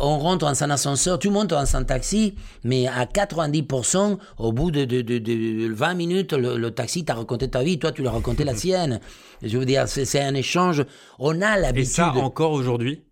[0.00, 4.70] on rentre dans un ascenseur, tu montes dans un taxi, mais à 90%, au bout
[4.70, 8.44] de, de, de, 20 minutes, le, taxi t'a raconté ta vie, toi tu l'as raconté
[8.44, 9.00] la sienne.
[9.42, 10.84] Je veux dire, c'est un échange.
[11.18, 11.90] On a l'habitude.
[11.90, 13.04] Et ça encore aujourd'hui?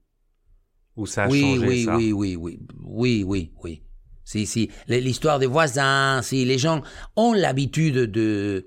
[0.96, 1.96] Ou ça a oui, changé oui, ça?
[1.96, 3.82] oui, oui, oui, oui, oui, oui.
[4.24, 6.80] Si, si, l'histoire des voisins, si les gens
[7.14, 8.66] ont l'habitude de,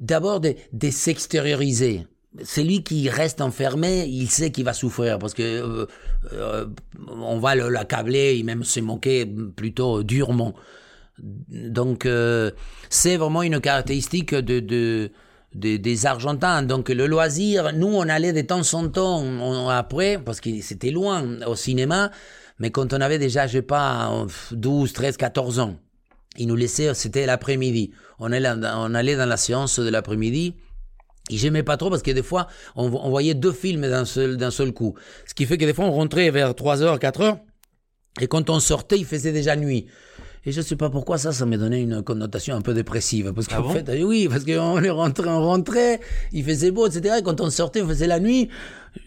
[0.00, 2.06] d'abord de, de s'extérioriser
[2.44, 5.86] celui qui reste enfermé, il sait qu'il va souffrir parce que euh,
[6.32, 6.66] euh,
[7.08, 10.54] on va l'accabler, il même se moquer plutôt durement.
[11.18, 12.50] Donc euh,
[12.90, 15.10] c'est vraiment une caractéristique de, de,
[15.54, 16.62] des Argentins.
[16.62, 21.24] Donc le loisir, nous on allait de temps en temps après parce que c'était loin
[21.46, 22.10] au cinéma,
[22.58, 25.76] mais quand on avait déjà je sais pas 12, 13, 14 ans,
[26.36, 27.90] ils nous laissaient, c'était l'après-midi.
[28.20, 30.54] On on allait dans la séance de l'après-midi
[31.30, 34.50] et j'aimais pas trop parce que des fois, on, voyait deux films d'un seul, d'un
[34.50, 34.94] seul coup.
[35.26, 37.38] Ce qui fait que des fois, on rentrait vers 3 heures, 4 heures.
[38.20, 39.86] Et quand on sortait, il faisait déjà nuit.
[40.44, 43.32] Et je sais pas pourquoi ça, ça m'a donné une connotation un peu dépressive.
[43.34, 46.00] Parce qu'en ah fait, oui, parce qu'on est rentré, on rentrait,
[46.32, 47.16] il faisait beau, etc.
[47.18, 48.48] Et quand on sortait, on faisait la nuit.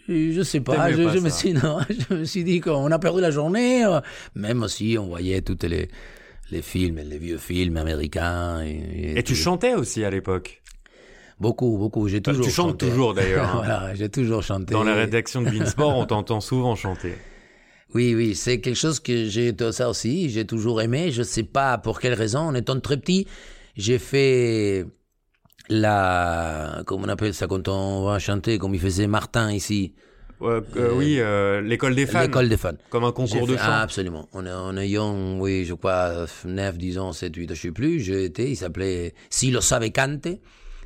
[0.08, 3.30] Je sais pas, je, me suis, non, je me suis dit qu'on a perdu la
[3.30, 3.84] journée.
[4.34, 5.88] Même si on voyait toutes les,
[6.50, 8.62] les films, les vieux films américains.
[8.62, 10.61] Et, et tu chantais aussi à l'époque
[11.42, 12.06] Beaucoup, beaucoup.
[12.06, 12.46] J'ai bah, toujours.
[12.46, 13.42] Tu chantes toujours d'ailleurs.
[13.52, 13.56] Hein.
[13.56, 14.72] voilà, j'ai toujours chanté.
[14.74, 17.14] Dans la rédaction de Beansport, on t'entend souvent chanter.
[17.94, 20.30] Oui, oui, c'est quelque chose que j'ai ça aussi.
[20.30, 21.10] J'ai toujours aimé.
[21.10, 22.38] Je sais pas pour quelle raison.
[22.38, 23.26] En étant très petit,
[23.76, 24.86] j'ai fait
[25.68, 29.92] la, comment on appelle ça quand on va chanter, comme il faisait Martin ici?
[30.40, 30.62] Euh,
[30.94, 32.22] oui, euh, l'école des fans.
[32.22, 32.78] L'école des fans.
[32.88, 33.62] Comme un concours de chant.
[33.66, 34.26] Ah, absolument.
[34.32, 38.24] En, en ayant, oui, je crois, 9, 10 ans, 7, 8, je sais plus, j'ai
[38.24, 40.28] été, il s'appelait Si lo sabe cante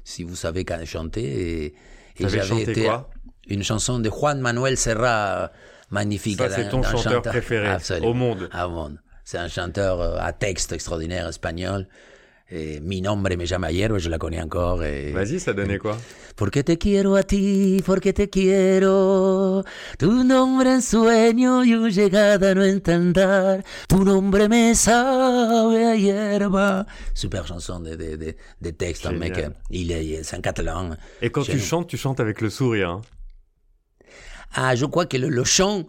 [0.06, 1.24] si vous savez chanter.
[1.24, 1.74] Et,
[2.18, 3.10] et j'avais été quoi?
[3.48, 5.50] Une chanson de Juan Manuel Serra
[5.90, 6.38] magnifique.
[6.38, 8.48] Ça, c'est ton chanteur, préféré au monde.
[8.54, 8.98] Au monde.
[9.24, 11.88] C'est un chanteur euh, à texte extraordinaire espagnol.
[12.48, 14.78] Et Mi nombre me llama Hierro, je la connais encore.
[14.78, 15.96] Vas-y, ça donnait quoi?
[16.36, 19.64] Porque te quiero a ti, porque te quiero.
[19.98, 23.64] Tu nombre en sueño y un llegada no entender.
[23.88, 26.86] Tu nombre me sabe a hierba.
[27.14, 29.44] Super chanson de, de, de, de texte, mec.
[29.70, 30.90] Il est, c'est un catalan.
[31.22, 32.90] Et quand tu chantes, tu chantes avec le sourire.
[32.90, 33.00] Hein?
[34.54, 35.84] Ah, je crois que le, le chant,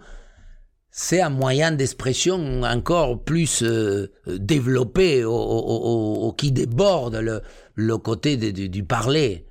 [0.99, 7.23] c'est un moyen d'expression encore plus euh, développé au, qui déborde
[7.75, 9.45] le, côté du parler.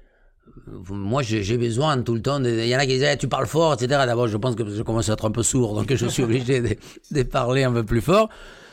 [0.89, 2.43] Moi, j'ai besoin tout le temps.
[2.43, 4.03] Il y en a qui disent eh, tu parles fort, etc.
[4.07, 6.77] D'abord, je pense que je commence à être un peu sourd, donc je suis obligé
[7.13, 8.29] de, parler un peu plus fort.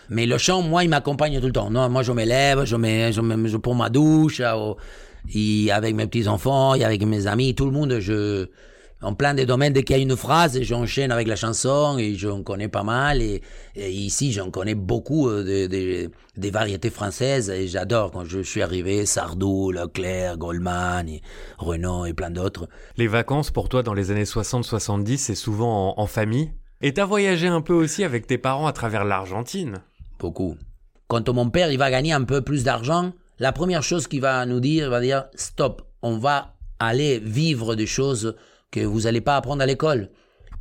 [0.10, 1.70] Mais le chant, moi, il m'accompagne tout le temps.
[1.70, 4.42] Non, moi, je me lève, je, je, prends ma douche,
[5.32, 8.48] et avec mes petits enfants, avec mes amis, tout le monde, je
[9.04, 12.16] en plein des domaines, dès qu'il y a une phrase, j'enchaîne avec la chanson et
[12.16, 13.22] j'en connais pas mal.
[13.22, 13.42] Et,
[13.76, 15.44] ici, j'en connais beaucoup euh,
[16.38, 21.10] des variétés françaises et j'adore quand je suis arrivé, Sardou, Leclerc, Goldman,
[21.58, 22.68] Renault et plein d'autres.
[22.98, 26.52] Les vacances pour toi dans les années 60-70, c'est souvent en, famille?
[26.82, 29.82] Et t'as voyagé un peu aussi avec tes parents à travers l'Argentine?
[30.20, 30.56] Beaucoup.
[31.08, 34.46] Quand mon père il va gagner un peu plus d'argent, la première chose qu'il va
[34.46, 38.36] nous dire, il va dire stop, on va aller vivre des choses
[38.74, 40.10] que vous n'allez pas apprendre à l'école.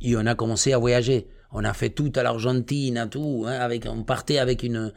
[0.01, 1.27] Et on a commencé à voyager.
[1.51, 3.45] On a fait tout à l'Argentine, tout.
[3.47, 4.93] Hein, avec, on partait avec une,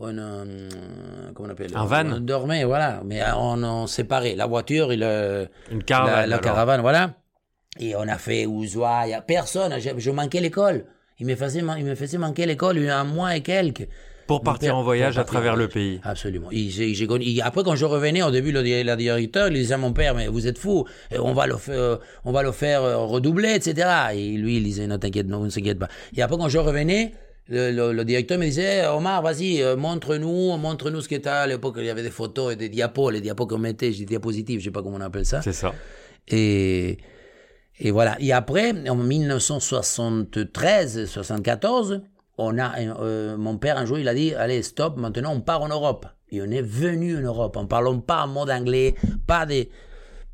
[0.00, 2.06] une euh, comment on appelle Un van.
[2.12, 3.02] On dormait, voilà.
[3.04, 6.28] Mais on, on séparait la voiture et le, une caravane.
[6.28, 7.14] La, caravane, voilà.
[7.78, 9.20] Et on a fait Ushuaia.
[9.22, 9.78] Personne.
[9.78, 10.86] Je, je manquais l'école.
[11.18, 13.88] Il me faisait, il me faisait manquer l'école un mois et quelques.
[14.26, 16.00] Pour partir en voyage à travers le pays.
[16.02, 16.48] Absolument.
[17.42, 20.28] après, quand je revenais, au début, le, le directeur, il disait à mon père, mais
[20.28, 20.84] vous êtes fou,
[21.18, 23.88] on va le faire, on va le faire euh, redoubler, etc.
[24.14, 25.88] Et lui, il disait, non, t'inquiète, non, ne s'inquiète pas.
[26.16, 27.12] Et après, quand je revenais,
[27.48, 31.42] le, directeur me disait, Omar, vas-y, euh, montre-nous, montre-nous ce que t'as.
[31.42, 34.04] À l'époque, il y avait des photos et des diapos, les diapos qu'on mettait, des
[34.04, 35.42] diapositives, je sais pas comment on appelle ça.
[35.42, 35.72] C'est ça.
[36.28, 36.98] Et,
[37.78, 38.16] et voilà.
[38.20, 42.00] Et après, en 1973, 74,
[42.38, 45.62] on a, euh, mon père un jour il a dit allez stop maintenant on part
[45.62, 48.94] en Europe et on est venu en Europe en parlant pas en mode anglais
[49.26, 49.70] pas des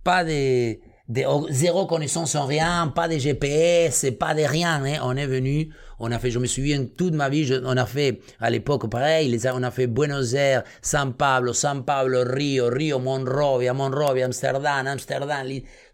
[0.02, 4.98] pas des, des oh, zéro connaissance en rien pas de GPS pas de rien hein.
[5.02, 8.20] on est venu on a fait je me souviens toute ma vie on a fait
[8.40, 13.72] à l'époque pareil on a fait Buenos Aires San Pablo San Pablo Rio Rio Monrovia
[13.74, 15.46] Monrovia Amsterdam Amsterdam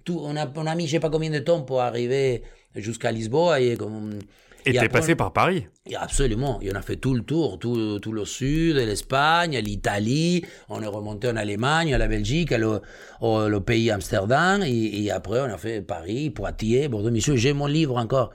[0.08, 2.42] on a on a mis je sais pas combien de temps pour arriver
[2.74, 4.20] jusqu'à Lisboa et comme
[4.68, 5.66] Et t'es passé par Paris.
[5.96, 10.82] Absolument, et on a fait tout le tour, tout, tout le sud, l'Espagne, l'Italie, on
[10.82, 12.80] est remonté en Allemagne, à la Belgique, à le,
[13.20, 17.54] au, le pays Amsterdam, et, et après on a fait Paris, Poitiers, Bordeaux, Monsieur, j'ai
[17.54, 18.30] mon livre encore,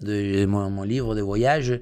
[0.00, 1.80] de, mon, mon livre de voyage,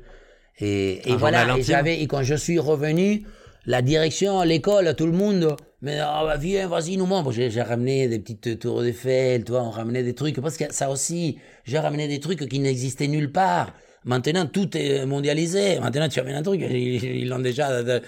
[0.59, 3.27] et, voilà, et, j'avais, et quand je suis revenu,
[3.67, 7.33] la direction, l'école, tout le monde, mais bah, viens, vas-y, nous montre.
[7.33, 10.89] J'ai, j'ai ramené des petites tours tu vois, on ramenait des trucs, parce que ça
[10.89, 13.73] aussi, j'ai ramené des trucs qui n'existaient nulle part.
[14.07, 15.79] Maintenant, tout est mondialisé.
[15.81, 17.83] Maintenant, tu amènes un truc, ils ils l'ont déjà.
[17.83, 18.01] de-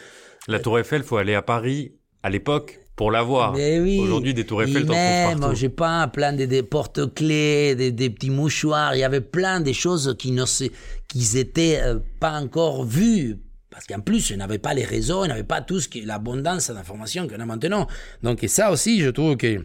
[0.46, 3.52] La Tour Eiffel, faut aller à Paris à l'époque pour la voir.
[3.54, 3.98] Mais oui.
[3.98, 5.56] Aujourd'hui, des Tours Eiffel, t'en même, partout.
[5.56, 8.94] j'ai pas plein de, des porte-clés, des, des petits mouchoirs.
[8.94, 10.64] Il y avait plein de choses qui ne se,
[11.08, 13.38] qui étaient euh, pas encore vues.
[13.70, 16.70] Parce qu'en plus, il n'avait pas les réseaux, il n'avait pas tout ce qui, l'abondance
[16.70, 17.86] d'informations qu'on a maintenant.
[18.22, 19.64] Donc, et ça aussi, je trouve que,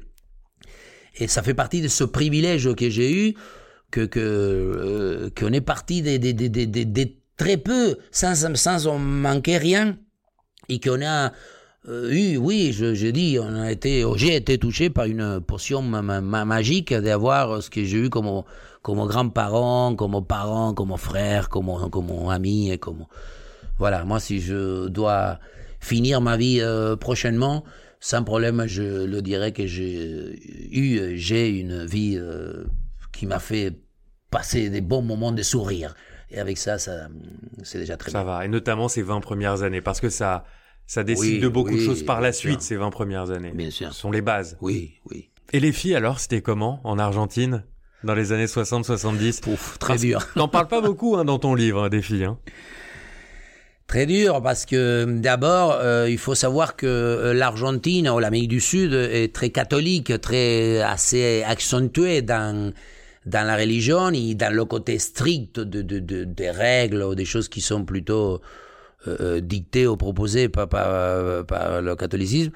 [1.17, 3.33] et ça fait partie de ce privilège que j'ai eu,
[3.93, 6.49] que, que, euh, qu'on est parti des, des, des-
[6.85, 9.97] des très peu, sans, sans en manquer rien,
[10.67, 11.31] et qu'on a
[11.87, 15.81] euh, eu, oui, je, je dis, on a été, j'ai été touché par une potion
[15.83, 18.43] ma- ma- ma- magique d'avoir ce que j'ai eu comme,
[18.81, 23.05] comme grands-parents, comme parents, comme frères, comme, comme amis, et comme,
[23.77, 25.39] voilà, moi, si je dois
[25.79, 27.63] finir ma vie euh, prochainement,
[27.99, 30.39] sans problème, je le dirais que j'ai
[30.71, 32.17] eu, j'ai une vie
[33.11, 33.73] qui m'a fait
[34.33, 35.95] passer des bons moments de sourire.
[36.31, 37.07] Et avec ça, ça
[37.63, 38.33] c'est déjà très Ça bien.
[38.33, 38.45] va.
[38.45, 39.81] Et notamment ces 20 premières années.
[39.81, 40.43] Parce que ça,
[40.87, 42.49] ça décide Oui, de beaucoup de choses par la sûr.
[42.49, 43.51] suite, ces 20 premières années.
[43.53, 43.93] Bien sûr.
[43.93, 44.57] Ce sont les bases.
[44.59, 45.29] Oui, oui.
[45.53, 47.63] Et les filles, alors, c'était comment en Argentine
[48.03, 50.27] dans les années 60-70 Pouf, très Parce- dur.
[50.35, 52.25] T'en parles pas beaucoup hein, dans ton livre, hein, des filles.
[52.25, 52.37] Hein.
[53.87, 58.59] Très dur parce que d'abord, euh, il faut savoir que euh, l'Argentine ou l'Amérique du
[58.61, 62.73] Sud est très catholique, très assez accentuée dans
[63.25, 67.25] dans la religion et dans le côté strict de, de, de- des règles ou des
[67.25, 68.41] choses qui sont plutôt
[69.07, 72.51] euh, euh, dictées ou proposées par, par, par le catholicisme.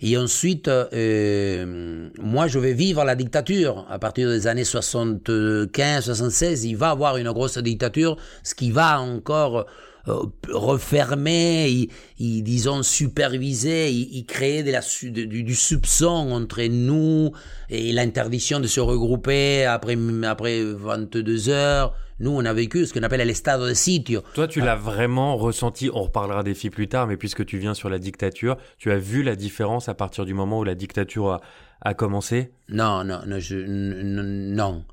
[0.00, 3.84] Et ensuite, euh, moi, je vais vivre la dictature.
[3.90, 8.70] À partir des années 75, 76, il va y avoir une grosse dictature, ce qui
[8.70, 9.66] va encore
[10.08, 16.30] euh, refermer, y- y, disons superviser, y, y créer de la, de- du, du soupçon
[16.32, 17.32] entre nous
[17.70, 21.94] et l'interdiction de se regrouper après, après 22 heures.
[22.20, 24.22] Nous, on a vécu ce qu'on appelle l'estado de sitio.
[24.34, 25.88] Toi, tu l'as vraiment ressenti.
[25.94, 28.98] On reparlera des filles plus tard, mais puisque tu viens sur la dictature, tu as
[28.98, 31.40] vu la différence à partir du moment où la dictature a,
[31.80, 32.50] a commencé?
[32.68, 34.84] Non, non, non, je, non.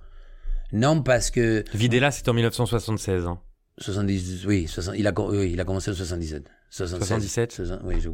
[0.72, 3.26] Non, parce que Videla, c'était en 1976.
[3.26, 3.40] hein.
[3.78, 6.44] 70, oui, 60 il, a, oui, il a commencé en 77.
[6.70, 7.52] 76, 77?
[7.52, 8.10] 60 oui, je,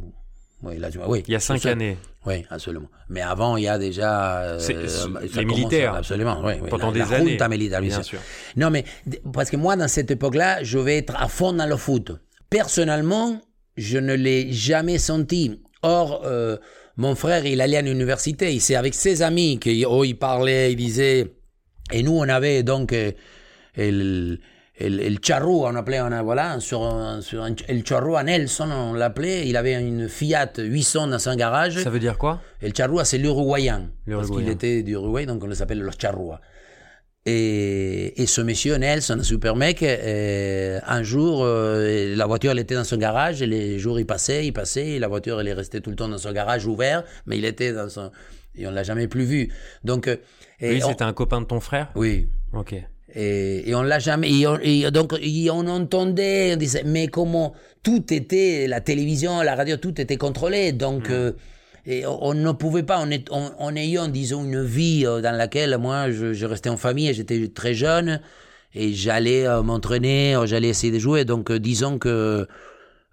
[0.62, 1.22] oui, là, tu vois, oui.
[1.26, 1.96] Il y a cinq 60 années.
[2.26, 2.88] Oui, absolument.
[3.08, 4.42] Mais avant, il y a déjà...
[4.42, 5.94] euh, les commence- militaires.
[5.94, 6.54] Absolument, oui.
[6.62, 7.30] oui Pendant la, des la années.
[7.32, 8.20] junta militaire, bien, Bien sûr.
[8.56, 8.84] Non, mais
[9.32, 12.12] parce que moi, dans cette époque-là, je vais être à fond dans le foot.
[12.48, 13.40] Personnellement,
[13.76, 15.60] je ne l'ai jamais senti.
[15.82, 16.56] Or, euh,
[16.96, 18.58] mon frère, il allait à l'université.
[18.60, 21.34] C'est avec ses amis qu'il oh, il parlait, il disait.
[21.92, 23.10] Et nous, on avait donc euh,
[24.78, 28.22] el, el charrou, on appelait, on a, voilà, sur, un- sur un- el charrou à
[28.24, 29.46] Nelson, on l'appelait.
[29.48, 31.78] Il avait une Fiat 800 dans son garage.
[31.82, 32.40] Ça veut dire quoi?
[32.60, 33.90] El charrúa, c'est l'Uruguayen.
[34.10, 36.40] Parce qu'il était d'Uruguay, donc on les appelle los charrúas.
[37.24, 42.58] Et, et ce monsieur Nelson, un super mec, euh, un jour, euh, la voiture elle
[42.58, 45.46] était dans son garage, et les jours il passait, il passait, et la voiture elle
[45.46, 48.10] est restée tout le temps dans son garage ouvert, mais il était dans son...
[48.56, 49.52] Et on l'a jamais plus vu.
[49.84, 50.08] Donc...
[50.08, 50.16] euh,
[50.58, 51.92] et Lui, on- c'était un copain de ton frère?
[51.94, 52.74] Oui, Ok.
[53.14, 54.30] Et, et on l'a jamais.
[54.30, 59.42] Et, on- et donc et on entendait, on disait, mais comment tout était, la télévision,
[59.42, 60.72] la radio, tout était contrôlé.
[60.72, 61.32] Donc euh,
[61.86, 66.10] et on, on ne pouvait pas, en, ayant, disons, une vie euh, dans laquelle moi
[66.10, 68.20] je, je restais en famille, j'étais très jeune
[68.74, 71.24] et j'allais euh, m'entraîner, euh, j'allais essayer de jouer.
[71.24, 72.46] Donc euh, disons que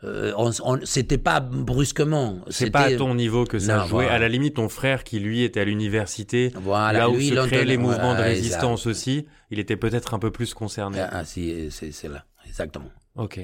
[0.04, 2.40] euh, on, on- c'était pas brusquement.
[2.50, 3.90] C'est pas à ton niveau que ça Non, jouait.
[4.06, 4.14] voilà.
[4.14, 7.34] À la limite, ton frère qui lui était à l'université, Voilà, là où lui, se
[7.34, 11.00] il créaient les mouvements de résistance aussi, il était peut-être un peu plus concerné.
[11.02, 12.90] Ah, ah, si, c'est là, exactement.
[13.16, 13.40] Ok.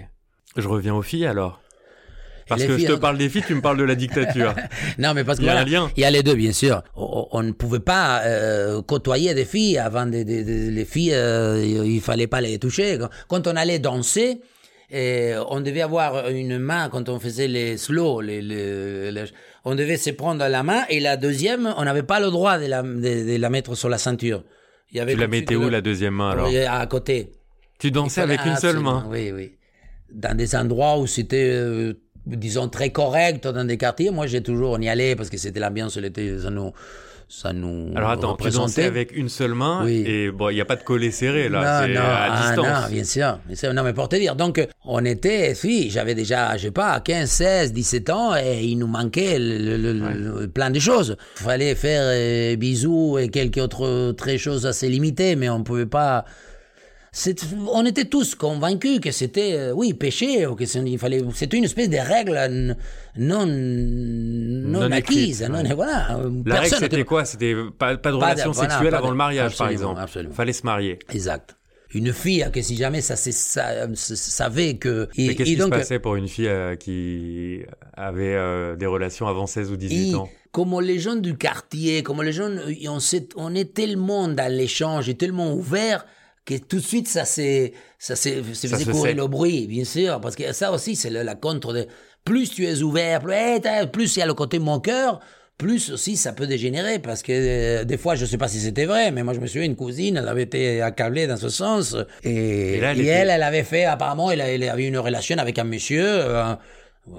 [0.56, 1.62] Je reviens aux filles alors.
[2.48, 2.98] Parce les que je filles, te hein.
[3.00, 4.54] parle des filles, tu me parles de la dictature.
[5.00, 5.92] Non, mais parce que Il y a voilà, un lien.
[5.98, 6.84] Il y a les deux, bien sûr.
[6.96, 11.16] On, on ne pouvait pas euh, côtoyer des filles avant des- les filles.
[11.16, 13.00] euh, il fallait pas les toucher.
[13.28, 14.42] Quand on allait danser,
[14.92, 19.24] Et on devait avoir une main quand on faisait les slow, les, les- les-
[19.64, 22.68] on devait se prendre la main et la deuxième, on n'avait pas le droit de
[22.68, 24.44] la, de, de la mettre sur la ceinture.
[24.92, 27.32] Il y avait Tu la mettais où la deuxième main alors À côté.
[27.80, 29.54] Tu dansais avec une seule main Oui, oui.
[30.12, 31.94] Dans des endroits où c'était, euh,
[32.28, 35.60] disons, très correct, dans des quartiers, moi j'ai toujours, on y allait parce que c'était
[35.60, 36.72] l'ambiance, ça nous,
[37.42, 38.84] ça nous Alors attends, représentait.
[38.84, 40.04] avec une seule main Oui.
[40.08, 42.48] et bon, il n'y a pas de collet serré là, non, c'est non, à ah,
[42.48, 42.66] distance.
[42.84, 43.74] non, bien sûr, bien sûr.
[43.74, 47.30] Non, mais pour te dire, donc, on était, si, j'avais déjà, je sais pas, 15,
[47.30, 51.18] 16, 17 ans, et il nous manquait le, le- le- le- plein de choses.
[51.40, 55.86] Il fallait faire euh, bisous et quelques autres très choses assez limitées, mais on pouvait
[55.86, 56.24] pas.
[57.72, 61.64] On était tous convaincus que c'était, euh, oui, péché, ou que il fallait, c'était une
[61.64, 62.76] espèce de règle
[63.18, 65.74] non, non, Non acquise, écrite, non, ouais.
[65.74, 66.20] voilà.
[66.46, 67.24] La règle c'était quoi?
[67.26, 70.00] C'était pas, pas de Pas relation sexuelle avant de- le mariage par exemple.
[70.02, 70.34] absolument.
[70.36, 71.00] Fallait se marier.
[71.14, 71.56] Exact.
[71.94, 75.08] Une fille que si jamais ça, c'est- ça, euh, ça- savait que.
[75.18, 77.62] et- Mais qu'est-ce qui donc, se passait pour une fille euh, qui
[77.94, 80.30] avait euh, des relations avant 16 ou 18 Et ans?
[80.52, 82.98] comme les gens du quartier, comme les gens, euh, on,
[83.38, 86.06] on est tellement dans l'échange et tellement ouvert
[86.46, 90.36] que tout de suite ça s'est ça s'est faisait courir le bruit, bien sûr, parce
[90.36, 91.88] que ça aussi c'est la, contre de
[92.24, 95.20] plus tu es ouvert, plus eh, plus il y a le côté mon cœur.
[95.58, 98.84] Plus aussi, ça peut dégénérer parce que euh, des fois, je sais pas si c'était
[98.84, 101.96] vrai, mais moi je me souviens une cousine, elle avait été accablée dans ce sens
[102.24, 104.98] et, Et là, elle et était- elle, elle avait fait apparemment, elle, elle avait une
[104.98, 106.04] relation avec un monsieur.
[106.06, 106.56] euh,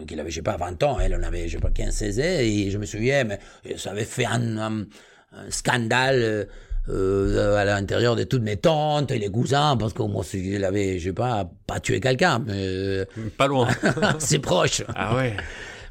[0.06, 2.18] qu'il avait, je sais pas, 20 ans, elle en avait, je sais pas, 15, 16
[2.20, 3.38] ans, et je me souviens, mais
[3.78, 4.86] ça avait fait un, un-
[5.32, 6.46] un scandale
[6.88, 10.98] euh, à l'intérieur de toutes mes tantes et les cousins, parce que moi, il avait,
[10.98, 13.04] je sais pas, pas tué quelqu'un, mais euh,
[13.36, 13.68] Pas loin.
[14.18, 14.82] c'est proche.
[14.94, 15.36] ah ouais.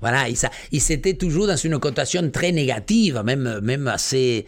[0.01, 0.37] Voilà, il,
[0.71, 4.45] il s'était toujours dans une connotation très négative, même, même assez,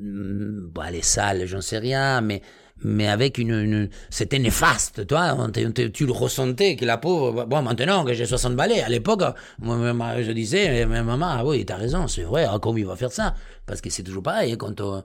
[0.00, 2.42] hum, bon, elle est sale, j'en sais rien, mais,
[2.82, 6.84] mais avec une, une- c'était néfaste, toi, on te- on te- tu le ressentais, que
[6.84, 9.22] la pauvre, bon, maintenant que j'ai 60 balais, à l'époque,
[9.62, 13.12] je disais, mais maman, ah oui, t'as raison, c'est vrai, ah, comment il va faire
[13.12, 13.34] ça?
[13.66, 15.02] Parce que c'est toujours pareil, hein, quand on,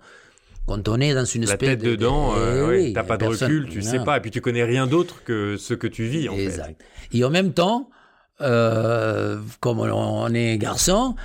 [0.67, 2.93] quand on est dans une La espèce tête de- de- dedans, euh, Eh ouais, oui,
[2.93, 4.03] t'as pas de personne- recul, tu sais non.
[4.03, 6.43] pas, et puis tu connais rien d'autre que ce que tu vis en fait.
[6.45, 6.81] Exact.
[7.13, 7.89] Et en même temps,
[8.41, 11.15] euh, comme on, est garçon,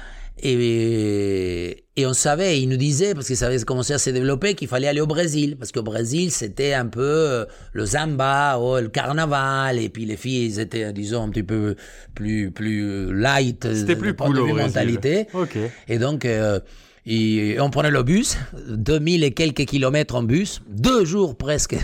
[0.42, 4.54] et, et on savait, il nous disait, parce que ça avait commencé à se développer,
[4.54, 5.56] qu'il fallait aller au Brésil.
[5.58, 10.16] Parce qu'au Brésil, c'était un peu euh, le samba, oh, le carnaval, et puis les
[10.16, 11.74] filles, ils étaient, disons, un petit peu
[12.14, 13.66] plus, plus light.
[13.74, 14.66] C'était euh, plus cool de au Brésil.
[14.66, 15.26] mentalité.
[15.34, 15.58] Ok.
[15.88, 16.60] Et donc, euh,
[17.12, 21.76] et on prenait le bus, 2000 et quelques kilomètres en bus, deux jours presque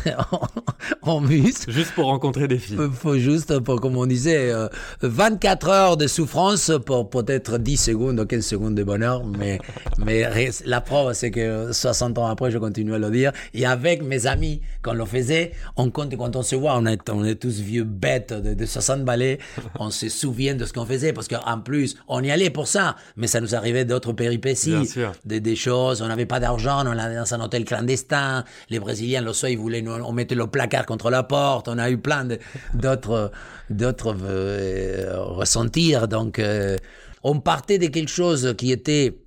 [1.03, 1.69] en, bus.
[1.69, 2.77] Juste pour rencontrer des filles.
[2.79, 4.69] Il faut juste, pour, comme on disait, euh,
[5.03, 9.25] 24 heures de souffrance pour peut-être 10 secondes ou 15 secondes de bonheur.
[9.25, 9.59] Mais,
[9.99, 10.31] mais
[10.65, 13.33] la preuve, c'est que 60 ans après, je continue à le dire.
[13.53, 16.87] Et avec mes amis, quand on le faisait, on compte, quand on se voit, on
[16.87, 19.39] est, on est tous vieux bêtes de, de 60 balais.
[19.81, 22.95] On se souvient de ce qu'on faisait parce qu'en plus, on y allait pour ça.
[23.17, 25.15] Mais ça nous arrivait d'autres péripéties Bien sûr.
[25.24, 26.02] Des, choses.
[26.02, 28.44] On n'avait pas d'argent, on allait dans un hôtel clandestin.
[28.70, 31.68] Les Brésiliens, le soir, ils voulaient on mettait le placard contre la porte.
[31.68, 32.26] On a eu plein
[32.74, 33.31] d'autres,
[33.70, 36.09] d'autres euh, ressentir.
[36.09, 36.76] Donc, euh,
[37.22, 39.18] on partait de quelque chose qui était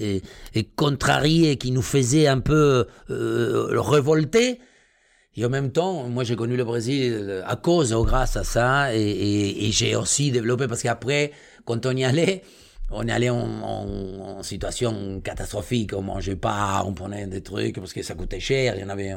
[0.00, 0.22] et,
[0.76, 4.60] contrarié, qui nous faisait un peu euh, révolter.
[5.36, 8.94] Et en même temps, moi j'ai connu le Brésil à cause ou grâce à ça,
[8.94, 11.32] et- et j'ai aussi développé, parce qu'après,
[11.64, 12.42] quand on y allait,
[12.90, 17.76] on est allé en, en- en situation catastrophique, on mangeait pas, on prenait des trucs
[17.78, 19.12] parce que ça coûtait cher, il y en avait,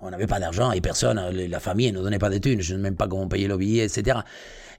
[0.00, 2.72] on n'avait pas d'argent et personne, la famille ne nous donnait pas de thunes, je
[2.74, 4.18] ne sais même pas comment payer le billet, etc.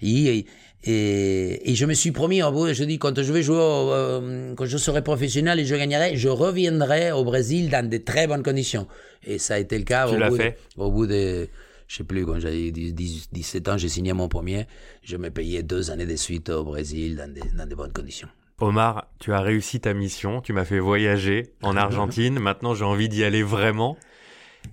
[0.02, 0.46] Et,
[0.84, 3.92] et, et je me suis promis, au bout, je dis, quand je vais jouer, au,
[3.92, 8.26] euh, quand je serai professionnel et je gagnerai, je reviendrai au Brésil dans de très
[8.28, 8.88] bonnes conditions.
[9.28, 11.48] Et ça a été le cas Tu au bout, de- fait au bout de,
[11.92, 14.66] je sais plus, quand j'avais 10, 10, 17 ans, j'ai signé mon premier,
[15.04, 18.30] je me payais deux années de suite au Brésil dans des, dans bonnes conditions.
[18.60, 23.10] Omar, tu as réussi ta mission, tu m'as fait voyager en Argentine, maintenant j'ai envie
[23.10, 23.98] d'y aller vraiment.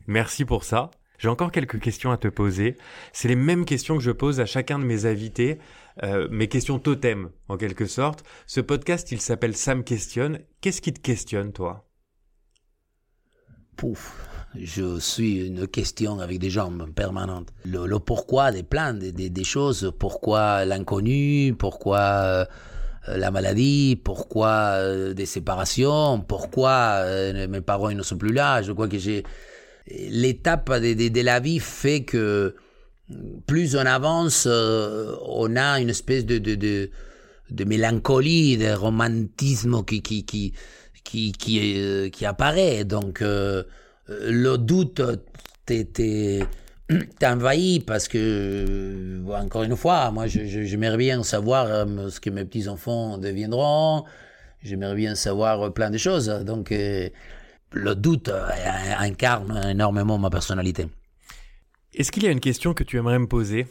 [0.07, 0.92] Merci pour ça.
[1.18, 2.76] J'ai encore quelques questions à te poser.
[3.12, 5.59] C'est les mêmes questions que je pose à chacun de mes invités,
[6.04, 8.23] euh, mes questions totem en quelque sorte.
[8.46, 10.38] Ce podcast, il s'appelle Sam questionne.
[10.60, 11.90] Qu'est-ce qui te questionne, toi?
[13.77, 17.49] Pouf, je suis une question avec des jambes permanentes.
[17.65, 22.46] Le, pourquoi des plans, des, des, choses, pourquoi l'inconnu, pourquoi
[23.09, 28.63] euh, la maladie, pourquoi euh, des séparations, pourquoi euh, mes parents ne sont plus là.
[28.63, 29.23] Je crois que j'ai
[29.88, 32.55] l'étape de, de, la vie fait que
[33.46, 36.90] plus on avance, on a une espèce de, de,
[37.51, 40.53] de, mélancolie, de romantisme qui, qui, qui,
[41.05, 41.33] qui,
[42.13, 42.85] qui, apparaît.
[42.85, 43.23] Donc,
[44.09, 45.00] le doute
[45.67, 46.40] t'est- t'est
[47.19, 52.31] t'es envahi parce que, euh, encore une fois, moi, j'aimerais bien savoir euh, ce que
[52.31, 54.04] mes petits-enfants deviendront.
[54.63, 56.29] J'aimerais bien savoir plein de choses.
[56.46, 58.31] Donc, le doute
[58.98, 60.88] incarne énormément ma personnalité.
[61.94, 63.67] Est-ce qu'il y a une question que tu aimerais me poser?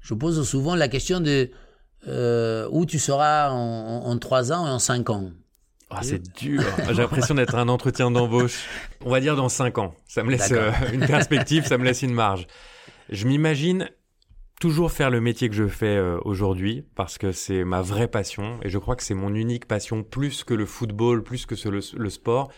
[0.00, 1.50] Je pose souvent la question de
[2.70, 5.30] où tu seras en, trois ans et en cinq ans.
[5.94, 6.62] Ah, c'est dur.
[6.88, 8.66] J'ai l'impression d'être un entretien d'embauche.
[9.04, 9.94] On va dire dans 5 ans.
[10.06, 12.46] Ça me laisse euh, une perspective, ça me laisse une marge.
[13.10, 13.90] Je m'imagine
[14.60, 18.60] toujours faire le métier que je fais euh, aujourd'hui parce que c'est ma vraie passion
[18.62, 22.10] et je crois que c'est mon unique passion plus que le football, plus que le,
[22.10, 22.52] sport.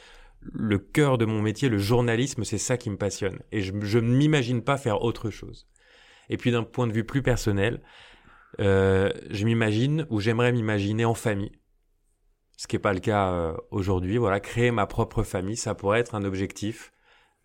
[0.53, 4.17] Le cœur de mon métier, le journalisme, c'est ça qui me passionne et je, ne
[4.17, 5.67] m'imagine pas faire autre chose.
[6.29, 7.81] Et puis d'un point de vue plus personnel,
[8.61, 11.53] euh, je m'imagine ou j'aimerais m'imaginer en famille
[12.57, 14.19] ce qui n'est pas le cas euh, aujourd'hui.
[14.19, 16.93] Voilà, créer ma propre famille, ça pourrait être un objectif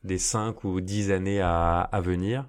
[0.03, 2.47] des 5 ou 10 années à, venir.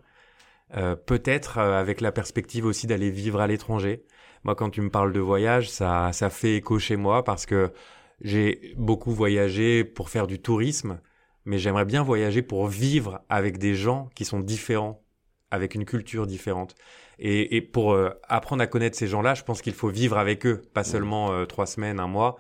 [0.76, 4.04] Euh, peut-être euh, avec la perspective aussi d'aller vivre à l'étranger.
[4.44, 7.72] Moi, quand tu me parles de voyage, ça, ça fait écho chez moi parce que
[8.20, 11.00] j'ai beaucoup voyagé pour faire du tourisme,
[11.44, 15.02] mais j'aimerais bien voyager pour vivre avec des gens qui sont différents,
[15.50, 16.74] avec une culture différente.
[17.22, 20.46] Et, et pour euh, apprendre à connaître ces gens-là, je pense qu'il faut vivre avec
[20.46, 22.38] eux, pas seulement euh, trois semaines, un mois,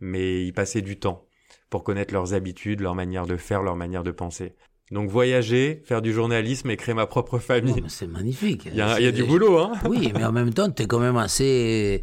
[0.00, 1.26] mais y passer du temps
[1.68, 4.54] pour connaître leurs habitudes, leur manière de faire, leur manière de penser.
[4.90, 7.84] Donc voyager, faire du journalisme et créer ma propre famille.
[7.88, 8.62] C'est magnifique.
[8.66, 10.86] Il y a, y a du boulot, hein Oui, mais en même temps, tu es
[10.86, 12.00] quand même assez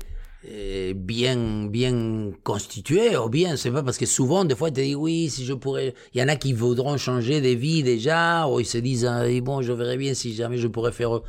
[0.47, 4.95] euh, bien bien constitué ou bien c'est pas parce que souvent des fois tu dis
[4.95, 8.61] oui si je pourrais il y en a qui voudront changer de vie déjà ou
[8.61, 11.19] ils se disent ah, bon je verrais bien si jamais je pourrais faire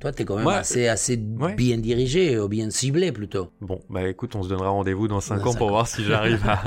[0.00, 3.50] toi, tu es quand même assez, assez bien dirigé, ou bien ciblé plutôt.
[3.60, 6.62] Bon, bah écoute, on se donnera rendez-vous dans 5 ans pour voir si j'arrive à,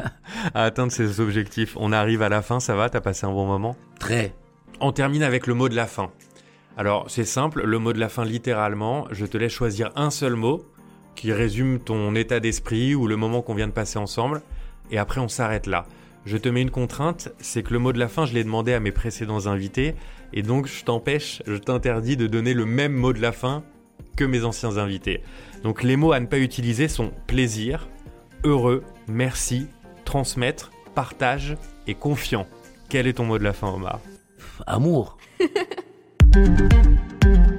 [0.54, 1.76] à, atteindre ces objectifs.
[1.80, 2.90] On arrive à la fin, ça va?
[2.90, 3.76] T'as passé un bon moment?
[4.00, 4.34] Très.
[4.80, 6.12] On termine avec le mot de la fin.
[6.78, 10.36] Alors, c'est simple, le mot de la fin littéralement, je te laisse choisir un seul
[10.36, 10.66] mot
[11.16, 14.42] qui résume ton état d'esprit ou le moment qu'on vient de passer ensemble,
[14.90, 15.86] et après on s'arrête là.
[16.26, 18.74] Je te mets une contrainte, c'est que le mot de la fin, je l'ai demandé
[18.74, 19.96] à mes précédents invités,
[20.34, 23.64] et donc je t'empêche, je t'interdis de donner le même mot de la fin
[24.16, 25.22] que mes anciens invités.
[25.64, 27.88] Donc les mots à ne pas utiliser sont plaisir,
[28.44, 29.68] heureux, merci,
[30.06, 31.58] transmettre, partage
[31.88, 32.48] et confiant.
[32.90, 34.00] Quel est ton mot de la fin, Omar?
[34.68, 35.18] Amour.